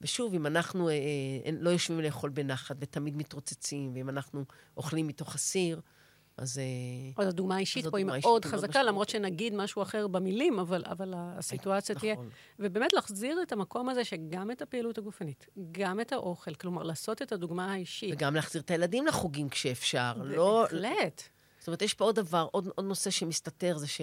[0.00, 4.44] ושוב, אם אנחנו אה, אה, לא יושבים לאכול בנחת ותמיד מתרוצצים, ואם אנחנו
[4.76, 5.80] אוכלים מתוך הסיר,
[6.36, 6.58] אז...
[7.18, 11.94] אה, הדוגמה האישית פה היא מאוד חזקה, למרות שנגיד משהו אחר במילים, אבל, אבל הסיטואציה
[11.94, 12.14] תהיה...
[12.14, 12.30] נכון.
[12.58, 17.32] ובאמת להחזיר את המקום הזה שגם את הפעילות הגופנית, גם את האוכל, כלומר, לעשות את
[17.32, 18.14] הדוגמה האישית.
[18.14, 20.12] וגם להחזיר את הילדים לחוגים כשאפשר.
[20.24, 20.62] לא...
[20.62, 21.22] בהחלט.
[21.58, 24.00] זאת אומרת, יש פה עוד דבר, עוד, עוד נושא שמסתתר, זה ש...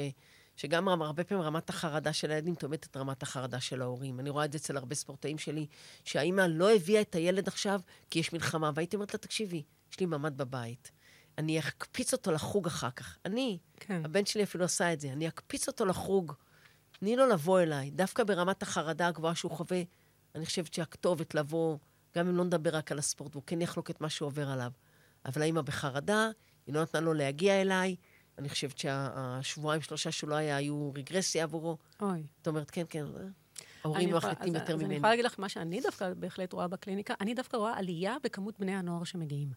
[0.55, 4.19] שגם הרבה פעמים רמת החרדה של הילדים תואמת את רמת החרדה של ההורים.
[4.19, 5.67] אני רואה את זה אצל הרבה ספורטאים שלי,
[6.03, 7.79] שהאימא לא הביאה את הילד עכשיו
[8.09, 10.91] כי יש מלחמה, והייתי אומרת לה, תקשיבי, יש לי ממ"ד בבית.
[11.37, 13.17] אני אקפיץ אותו לחוג אחר כך.
[13.25, 14.01] אני, כן.
[14.05, 16.33] הבן שלי אפילו עשה את זה, אני אקפיץ אותו לחוג.
[16.99, 17.91] תני לו לבוא אליי.
[17.91, 19.81] דווקא ברמת החרדה הגבוהה שהוא חווה,
[20.35, 21.77] אני חושבת שהכתובת לבוא,
[22.15, 24.71] גם אם לא נדבר רק על הספורט, והוא כן יחלוק את מה שהוא עובר עליו.
[25.25, 26.29] אבל האמא בחרדה,
[26.67, 27.95] היא לא נתנה לו להגיע אליי,
[28.37, 31.77] אני חושבת שהשבועיים, שלושה שהוא היה, היו רגרסיה עבורו.
[32.01, 32.23] אוי.
[32.37, 33.05] זאת אומרת, כן, כן.
[33.83, 34.85] ההורים מחליטים יותר ממני.
[34.85, 38.15] אז אני יכולה להגיד לך מה שאני דווקא בהחלט רואה בקליניקה, אני דווקא רואה עלייה
[38.23, 39.49] בכמות בני הנוער שמגיעים.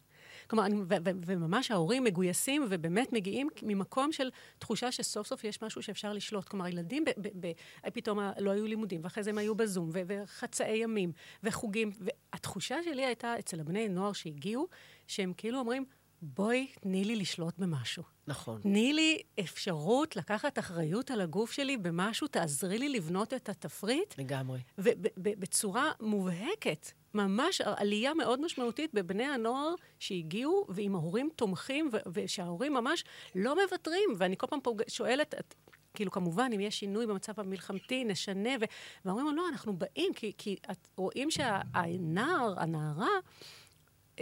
[0.46, 5.62] כלומר, אני, ו- ו- וממש ההורים מגויסים ובאמת מגיעים ממקום של תחושה שסוף סוף יש
[5.62, 6.48] משהו שאפשר לשלוט.
[6.48, 10.02] כלומר, ילדים ב- ב- ב- פתאום לא היו לימודים, ואחרי זה הם היו בזום, ו-
[10.06, 11.12] וחצאי ימים,
[11.42, 11.92] וחוגים.
[12.00, 14.66] והתחושה שלי הייתה אצל הבני נוער שהגיעו,
[15.06, 15.84] שהם כאילו אומרים,
[16.22, 18.02] בואי, תני לי לשלוט במשהו.
[18.26, 18.60] נכון.
[18.60, 24.18] תני לי אפשרות לקחת אחריות על הגוף שלי במשהו, תעזרי לי לבנות את התפריט.
[24.18, 24.60] לגמרי.
[24.78, 26.90] ובצורה מובהקת.
[27.14, 33.04] ממש עלייה מאוד משמעותית בבני הנוער שהגיעו, ועם ההורים תומכים, ושההורים ממש
[33.34, 34.10] לא מוותרים.
[34.16, 34.82] ואני כל פעם פוג...
[34.88, 35.54] שואלת, את,
[35.94, 38.64] כאילו, כמובן, אם יש שינוי במצב המלחמתי, נשנה, ו...
[39.04, 43.08] ואומרים, לא, אנחנו באים, כי, כי את רואים שהנער, הנערה,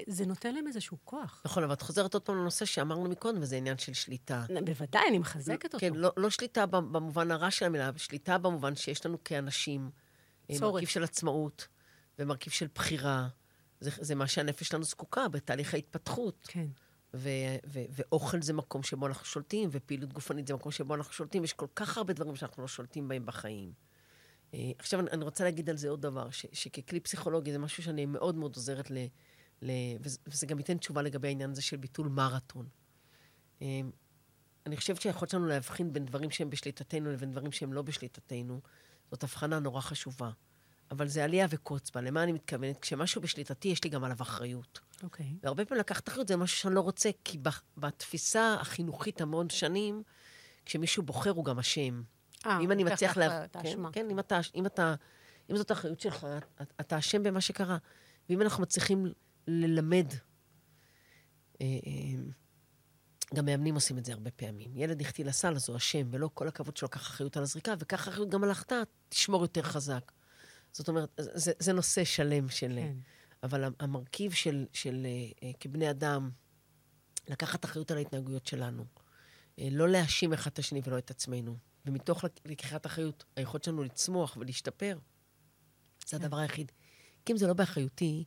[0.07, 1.43] זה נותן להם איזשהו כוח.
[1.45, 4.45] נכון, אבל את חוזרת עוד פעם לנושא שאמרנו מקודם, וזה עניין של שליטה.
[4.65, 5.79] בוודאי, אני מחזקת אותו.
[5.79, 9.91] כן, לא, לא שליטה במובן הרע של המילה, שליטה במובן שיש לנו כאנשים.
[10.51, 10.73] אה, צורך.
[10.75, 11.69] מרכיב של עצמאות
[12.19, 13.29] ומרכיב של בחירה.
[13.81, 16.47] זה, זה מה שהנפש שלנו זקוקה בתהליך ההתפתחות.
[16.49, 16.67] כן.
[17.15, 21.45] ו- ו- ואוכל זה מקום שבו אנחנו שולטים, ופעילות גופנית זה מקום שבו אנחנו שולטים.
[21.45, 23.73] יש כל כך הרבה דברים שאנחנו לא שולטים בהם בחיים.
[24.53, 27.83] Uh, עכשיו, אני, אני רוצה להגיד על זה עוד דבר, ש- שככלי פסיכולוגי זה משהו
[27.83, 28.95] שאני מאוד מאוד עוזרת ל...
[29.63, 29.97] ל-
[30.27, 32.69] וזה, גם ייתן תשובה לגבי העניין הזה של ביטול מרתון.
[33.59, 33.63] Uh,
[34.67, 38.61] אני חושבת שהיכולת שלנו להבחין בין דברים שהם בשליטתנו לבין דברים שהם לא בשליטתנו,
[39.11, 40.31] זאת הבחנה נורא חשובה.
[40.91, 42.01] אבל זה עלייה וקוץ בה.
[42.01, 42.79] למה אני מתכוונת?
[42.79, 44.81] כשמשהו בשליטתי, יש לי גם עליו אחריות.
[45.03, 45.27] אוקיי.
[45.27, 45.39] Okay.
[45.43, 47.39] והרבה פעמים לקחת אחריות זה משהו שאני לא רוצה, כי
[47.77, 50.03] בתפיסה החינוכית המאוד שנים,
[50.65, 52.03] כשמישהו בוחר הוא גם אשם.
[52.47, 53.45] אה, אם אני מצליח לה...
[53.45, 53.93] את האשמה.
[53.93, 54.95] כן, כן, אם אתה, אם אתה,
[55.51, 56.27] אם זאת האחריות שלך,
[56.81, 57.77] אתה אשם במה שקרה.
[58.29, 59.13] ואם אנחנו מצליחים
[59.47, 60.07] ללמד,
[61.61, 62.23] אה, אה,
[63.35, 64.77] גם מאמנים עושים את זה הרבה פעמים.
[64.77, 68.09] ילד החטיא לסל, אז הוא אשם, ולא כל הכבוד שלו קח אחריות על הזריקה, וקח
[68.09, 70.13] אחריות גם על החטאה, תשמור יותר חזק.
[70.73, 72.73] זאת אומרת, זה, זה נושא שלם של...
[72.75, 72.97] כן.
[73.43, 75.07] אבל המרכיב של, של
[75.43, 76.31] אה, כבני אדם,
[77.29, 78.85] לקחת אחריות על ההתנהגויות שלנו,
[79.59, 84.99] לא להאשים אחד את השני ולא את עצמנו, ומתוך לקיחת אחריות, היכולת שלנו לצמוח ולהשתפר,
[86.07, 86.25] זה כן.
[86.25, 86.73] הדבר היחיד.
[87.25, 88.25] כי אם זה לא באחריותי,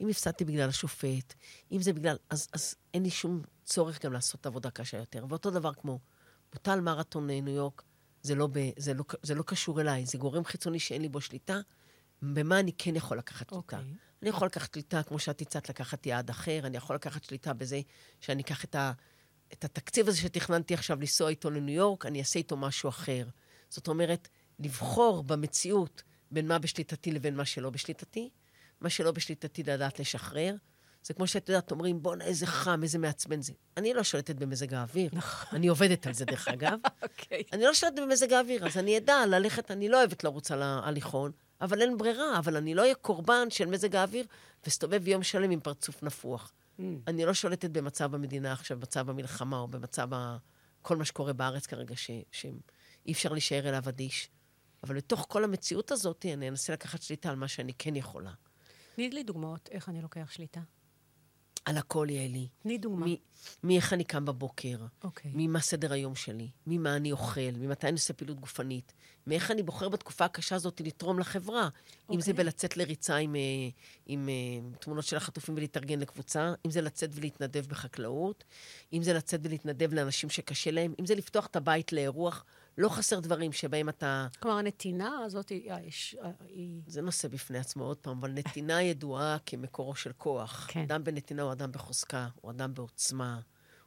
[0.00, 1.34] אם הפסדתי בגלל השופט,
[1.72, 2.16] אם זה בגלל...
[2.30, 5.24] אז, אז אין לי שום צורך גם לעשות עבודה קשה יותר.
[5.28, 5.98] ואותו דבר כמו
[6.52, 7.82] בוטל מרתון ניו יורק,
[8.22, 11.20] זה לא, ב, זה, לא, זה לא קשור אליי, זה גורם חיצוני שאין לי בו
[11.20, 11.60] שליטה,
[12.22, 13.54] במה אני כן יכול לקחת שליטה.
[13.54, 13.58] Okay.
[13.58, 13.94] אוקיי.
[14.22, 17.80] אני יכול לקחת שליטה, כמו שאת הצעת, לקחת יעד אחר, אני יכול לקחת שליטה בזה
[18.20, 18.92] שאני אקח את, ה,
[19.52, 23.26] את התקציב הזה שתכננתי עכשיו לנסוע איתו לניו יורק, אני אעשה איתו משהו אחר.
[23.68, 24.28] זאת אומרת,
[24.58, 28.30] לבחור במציאות בין מה בשליטתי לבין מה שלא בשליטתי.
[28.80, 30.54] מה שלא בשליטתי לדעת לשחרר.
[31.02, 33.52] זה כמו שאת יודעת, אומרים, בואנה, איזה חם, איזה מעצבן זה.
[33.76, 35.10] אני לא שולטת במזג האוויר.
[35.12, 35.58] נכון.
[35.58, 36.78] אני עובדת על זה, דרך אגב.
[37.02, 37.42] אוקיי.
[37.52, 41.32] אני לא שולטת במזג האוויר, אז אני אדע ללכת, אני לא אוהבת לרוץ על ההליכון,
[41.60, 44.26] אבל אין ברירה, אבל אני לא אהיה קורבן של מזג האוויר
[44.64, 46.52] ואסתובב יום שלם עם פרצוף נפוח.
[46.78, 46.82] Mm.
[47.06, 50.36] אני לא שולטת במצב המדינה עכשיו, במצב המלחמה או במצב ה...
[50.82, 52.10] כל מה שקורה בארץ כרגע, ש...
[52.32, 54.28] שאי אפשר להישאר אליו אדיש.
[54.84, 58.30] אבל בתוך כל המציאות הזאת, אני אנסה לקחת שליטה על מה שאני כן יכולה.
[58.98, 60.60] תני לי דוגמאות איך אני לוקח שליטה.
[61.64, 62.48] על הכל, יעלי.
[62.58, 63.06] תני דוגמה.
[63.62, 65.30] מאיך אני קם בבוקר, אוקיי.
[65.34, 68.92] ממה סדר היום שלי, ממה אני אוכל, ממתי אני עושה פעילות גופנית,
[69.26, 71.64] מאיך אני בוחר בתקופה הקשה הזאת לתרום לחברה.
[71.64, 72.16] אוקיי.
[72.16, 72.44] אם זה אוקיי.
[72.44, 73.70] בלצאת לריצה עם, אה, עם,
[74.06, 78.44] עם אה, תמונות של החטופים ולהתארגן לקבוצה, אם זה לצאת ולהתנדב בחקלאות,
[78.92, 82.44] אם זה לצאת ולהתנדב לאנשים שקשה להם, אם זה לפתוח את הבית לאירוח.
[82.78, 84.26] לא חסר דברים שבהם אתה...
[84.40, 85.72] כלומר, הנתינה הזאת היא...
[86.48, 86.82] היא...
[86.86, 90.66] זה נושא בפני עצמו, עוד פעם, אבל נתינה ידועה כמקורו של כוח.
[90.70, 90.80] כן.
[90.80, 93.40] אדם בנתינה הוא אדם בחוזקה, הוא אדם בעוצמה,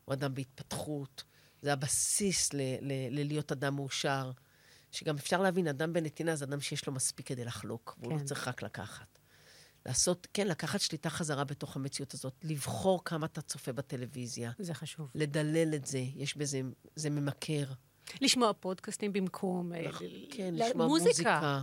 [0.05, 1.23] הוא אדם בהתפתחות.
[1.61, 4.31] זה הבסיס ל- ל- ללהיות אדם מאושר.
[4.91, 8.23] שגם אפשר להבין, אדם בנתינה זה אדם שיש לו מספיק כדי לחלוק, והוא לא כן.
[8.23, 9.19] לא צריך רק לקחת.
[9.85, 14.51] לעשות, כן, לקחת שליטה חזרה בתוך המציאות הזאת, לבחור כמה אתה צופה בטלוויזיה.
[14.59, 15.11] זה חשוב.
[15.15, 16.61] לדלל את זה, יש בזה,
[16.95, 17.65] זה ממכר.
[18.22, 19.91] לשמוע פודקאסטים במקום, אה,
[20.30, 21.62] כן, לשמוע מוזיקה.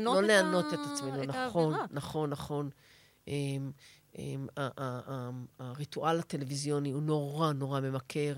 [0.00, 2.70] לא לענות את עצמנו, נכון, נכון, נכון.
[3.28, 3.70] אמ,
[4.18, 4.46] אמ,
[5.58, 8.34] הריטואל הטלוויזיוני הוא נורא נורא ממכר.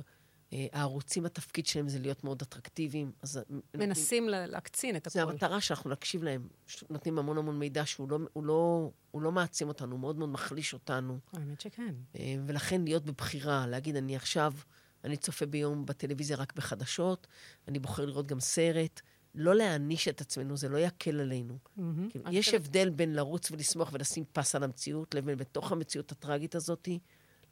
[0.53, 3.13] אה, הערוצים, התפקיד שלהם זה להיות מאוד אטרקטיביים.
[3.23, 3.41] אז
[3.75, 5.23] מנסים להקצין את הכול.
[5.23, 6.49] זה המטרה שאנחנו נקשיב להם.
[6.91, 10.29] נותנים המון המון מידע שהוא לא, הוא לא, הוא לא מעצים אותנו, הוא מאוד מאוד
[10.29, 11.19] מחליש אותנו.
[11.33, 11.95] האמת שכן.
[12.17, 14.53] אה, ולכן להיות בבחירה, להגיד, אני עכשיו...
[15.05, 17.27] אני צופה ביום בטלוויזיה רק בחדשות,
[17.69, 19.01] אני בוחר לראות גם סרט.
[19.35, 21.59] לא להעניש את עצמנו, זה לא יקל עלינו.
[21.59, 21.81] Mm-hmm.
[22.11, 22.57] כאילו, יש חושב...
[22.57, 26.89] הבדל בין לרוץ ולשמוח ולשים פס על המציאות, לבין בתוך המציאות הטראגית הזאת,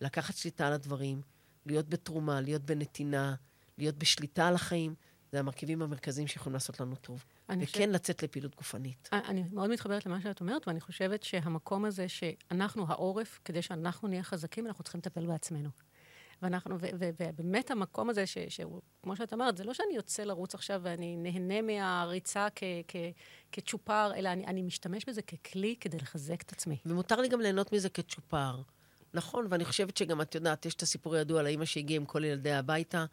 [0.01, 1.23] לקחת שליטה על הדברים,
[1.67, 3.35] להיות בתרומה, להיות בנתינה,
[3.79, 4.95] להיות בשליטה על החיים.
[5.33, 7.25] זה המרכיבים המרכזיים שיכולים לעשות לנו טוב.
[7.49, 7.81] וכן חושב...
[7.81, 9.09] לצאת לפעילות גופנית.
[9.13, 14.23] אני מאוד מתחברת למה שאת אומרת, ואני חושבת שהמקום הזה שאנחנו העורף, כדי שאנחנו נהיה
[14.23, 15.69] חזקים, אנחנו צריכים לטפל בעצמנו.
[16.43, 20.81] ואנחנו, ובאמת המקום הזה, ש, שהוא, כמו שאת אמרת, זה לא שאני יוצא לרוץ עכשיו
[20.85, 22.97] ואני נהנה מהריצה כ, כ,
[23.53, 26.77] כצ'ופר, אלא אני, אני משתמש בזה ככלי כדי לחזק את עצמי.
[26.87, 28.61] ומותר לי גם ליהנות מזה כצ'ופר.
[29.15, 32.25] נכון, ואני חושבת שגם, את יודעת, יש את הסיפור הידוע על האימא שהגיעה עם כל
[32.25, 33.05] ילדיה הביתה,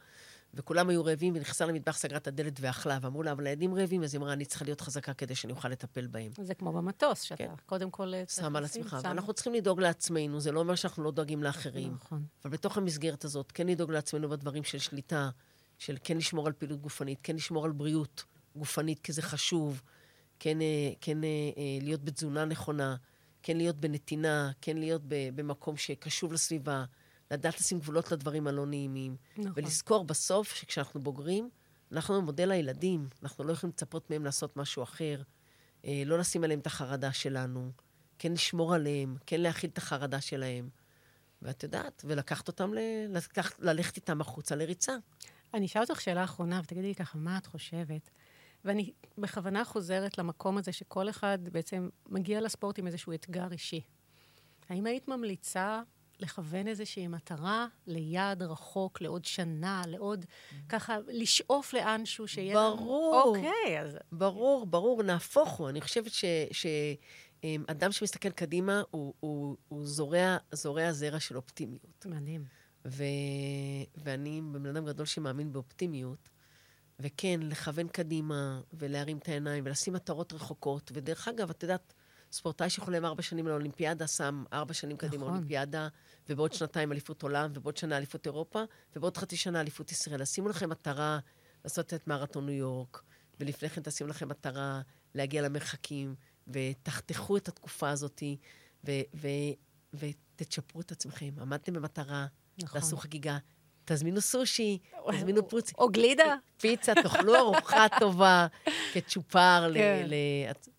[0.54, 4.14] וכולם היו רעבים, ונכנסה למטבח, סגרה את הדלת ואכלה, ואמרו לה, אבל הילדים רעבים, אז
[4.14, 6.32] היא אמרה, אני צריכה להיות חזקה כדי שאני אוכל לטפל בהם.
[6.42, 7.54] זה כמו במטוס, שאתה כן.
[7.66, 8.14] קודם כל...
[8.30, 9.10] שם על עצמך, שם...
[9.10, 11.94] ואנחנו צריכים לדאוג לעצמנו, זה לא אומר שאנחנו לא דואגים לאחרים.
[11.94, 12.26] נכון.
[12.46, 15.30] אבל בתוך המסגרת הזאת, כן לדאוג לעצמנו בדברים של שליטה,
[15.78, 18.24] של כן לשמור על פעילות גופנית, כן לשמור על בריאות
[18.56, 19.82] גופנית, כי זה חשוב,
[20.40, 22.96] כן, אה, כן אה, אה, להיות בתזונה נכונה,
[23.44, 26.86] כן להיות בנתינה, כן להיות במקום שקשוב לסביבה.
[27.32, 29.16] לדעת לשים גבולות לדברים הלא נעימים.
[29.38, 29.52] נכון.
[29.56, 31.50] ולזכור בסוף שכשאנחנו בוגרים,
[31.92, 35.22] אנחנו מודל הילדים, אנחנו לא יכולים לצפות מהם לעשות משהו אחר,
[35.86, 37.72] אה, לא לשים עליהם את החרדה שלנו,
[38.20, 40.70] כן לשמור עליהם, כן להכיל את החרדה שלהם.
[41.42, 42.78] ואת יודעת, ולקחת אותם, ל...
[43.10, 44.96] לקח, ללכת איתם החוצה לריצה.
[45.54, 48.10] אני אשאל אותך שאלה אחרונה, ותגידי לי ככה, מה את חושבת?
[48.66, 53.82] ואני בכוונה חוזרת למקום הזה שכל אחד בעצם מגיע לספורט עם איזשהו אתגר אישי.
[54.70, 55.82] האם היית ממליצה
[56.20, 60.26] לכוון איזושהי מטרה ליעד רחוק, לעוד שנה, לעוד,
[60.70, 62.54] ככה, לשאוף לאנשהו שיהיה...
[62.54, 63.22] ברור.
[63.24, 63.98] אוקיי, אז...
[64.12, 65.70] ברור, ברור, נהפוך הוא.
[65.70, 66.26] אני חושבת ש...
[66.52, 66.66] ש...
[67.68, 72.06] אדם שמסתכל קדימה, הוא, הוא, הוא זורע, זורע זרע של אופטימיות.
[72.06, 72.46] מדהים.
[72.86, 73.04] ו...
[73.96, 76.30] ואני בן אדם גדול שמאמין באופטימיות,
[77.00, 80.92] וכן, לכוון קדימה, ולהרים את העיניים, ולשים מטרות רחוקות.
[80.94, 81.94] ודרך אגב, את יודעת,
[82.32, 85.34] ספורטאי שחולם ארבע שנים לאולימפיאדה, שם ארבע שנים קדימה נכון.
[85.34, 85.88] אולימפיאדה,
[86.30, 88.64] ובעוד שנתיים אליפות עולם, ובעוד שנה אליפות אירופה,
[88.96, 90.22] ובעוד חצי שנה אליפות ישראל.
[90.22, 91.20] אז שימו לכם מטרה
[91.64, 93.02] לעשות את מרתון ניו יורק,
[93.40, 94.82] ולפני כן תשימו לכם מטרה
[95.16, 96.16] להגיע למרחקים,
[96.48, 98.24] ותחתכו את התקופה הזאת,
[98.88, 99.28] ו- ו-
[99.94, 101.30] ותצ'פרו את עצמכם.
[101.42, 102.26] עמדתם במטרה,
[102.58, 102.80] נכון.
[102.80, 103.38] תעשו חגיגה,
[103.86, 104.78] תזמינו סושי,
[105.12, 105.74] תזמינו פרוצי.
[105.78, 106.36] או גלידה.
[106.58, 108.48] פיצה, תאכלו ארוחה טובה
[108.94, 109.72] כצ'ופר.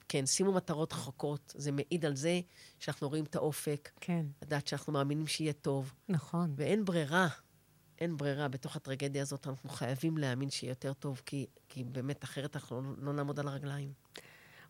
[0.09, 0.27] כן.
[0.27, 1.55] שימו מטרות רחוקות.
[1.57, 2.41] זה מעיד על זה
[2.79, 3.91] שאנחנו רואים את האופק.
[4.01, 4.27] כן.
[4.43, 5.95] לדעת שאנחנו מאמינים שיהיה טוב.
[6.09, 6.53] נכון.
[6.57, 7.29] ואין ברירה.
[8.01, 8.49] אין ברירה.
[8.49, 12.91] בתוך הטרגדיה הזאת אנחנו חייבים להאמין שיהיה יותר טוב, כי, כי באמת, אחרת אנחנו לא,
[12.99, 13.93] לא נעמוד על הרגליים.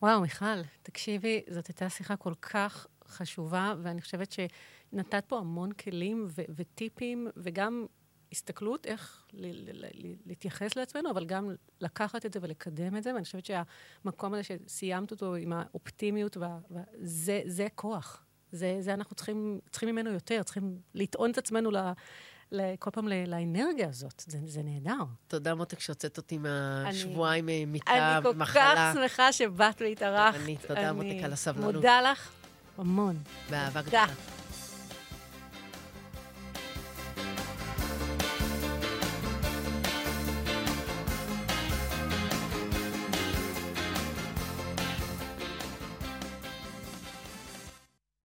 [0.02, 6.26] וואו, מיכל, תקשיבי, זאת הייתה שיחה כל כך חשובה, ואני חושבת שנתת פה המון כלים
[6.30, 7.86] ו- וטיפים, וגם
[8.32, 9.26] הסתכלות איך
[10.26, 11.50] להתייחס לעצמנו, אבל גם
[11.80, 16.36] לקחת את זה ולקדם את זה, ואני חושבת שהמקום הזה שסיימת אותו עם האופטימיות,
[16.70, 18.24] וזה זה כוח.
[18.52, 21.70] זה, זה אנחנו צריכים, צריכים ממנו יותר, צריכים לטעון את עצמנו
[22.78, 24.22] כל פעם לאנרגיה הזאת.
[24.26, 25.04] זה, זה נהדר.
[25.28, 28.72] תודה, מותק, שהוצאת אותי מהשבועיים אה, מיטה, מחלה.
[28.72, 30.40] אני כל כך שמחה שבאת והתארחת.
[30.40, 31.74] אני, תודה, מותק, על הסבלנות.
[31.74, 32.30] מודה לך
[32.78, 33.16] המון.
[33.50, 34.06] באהבה גדולה.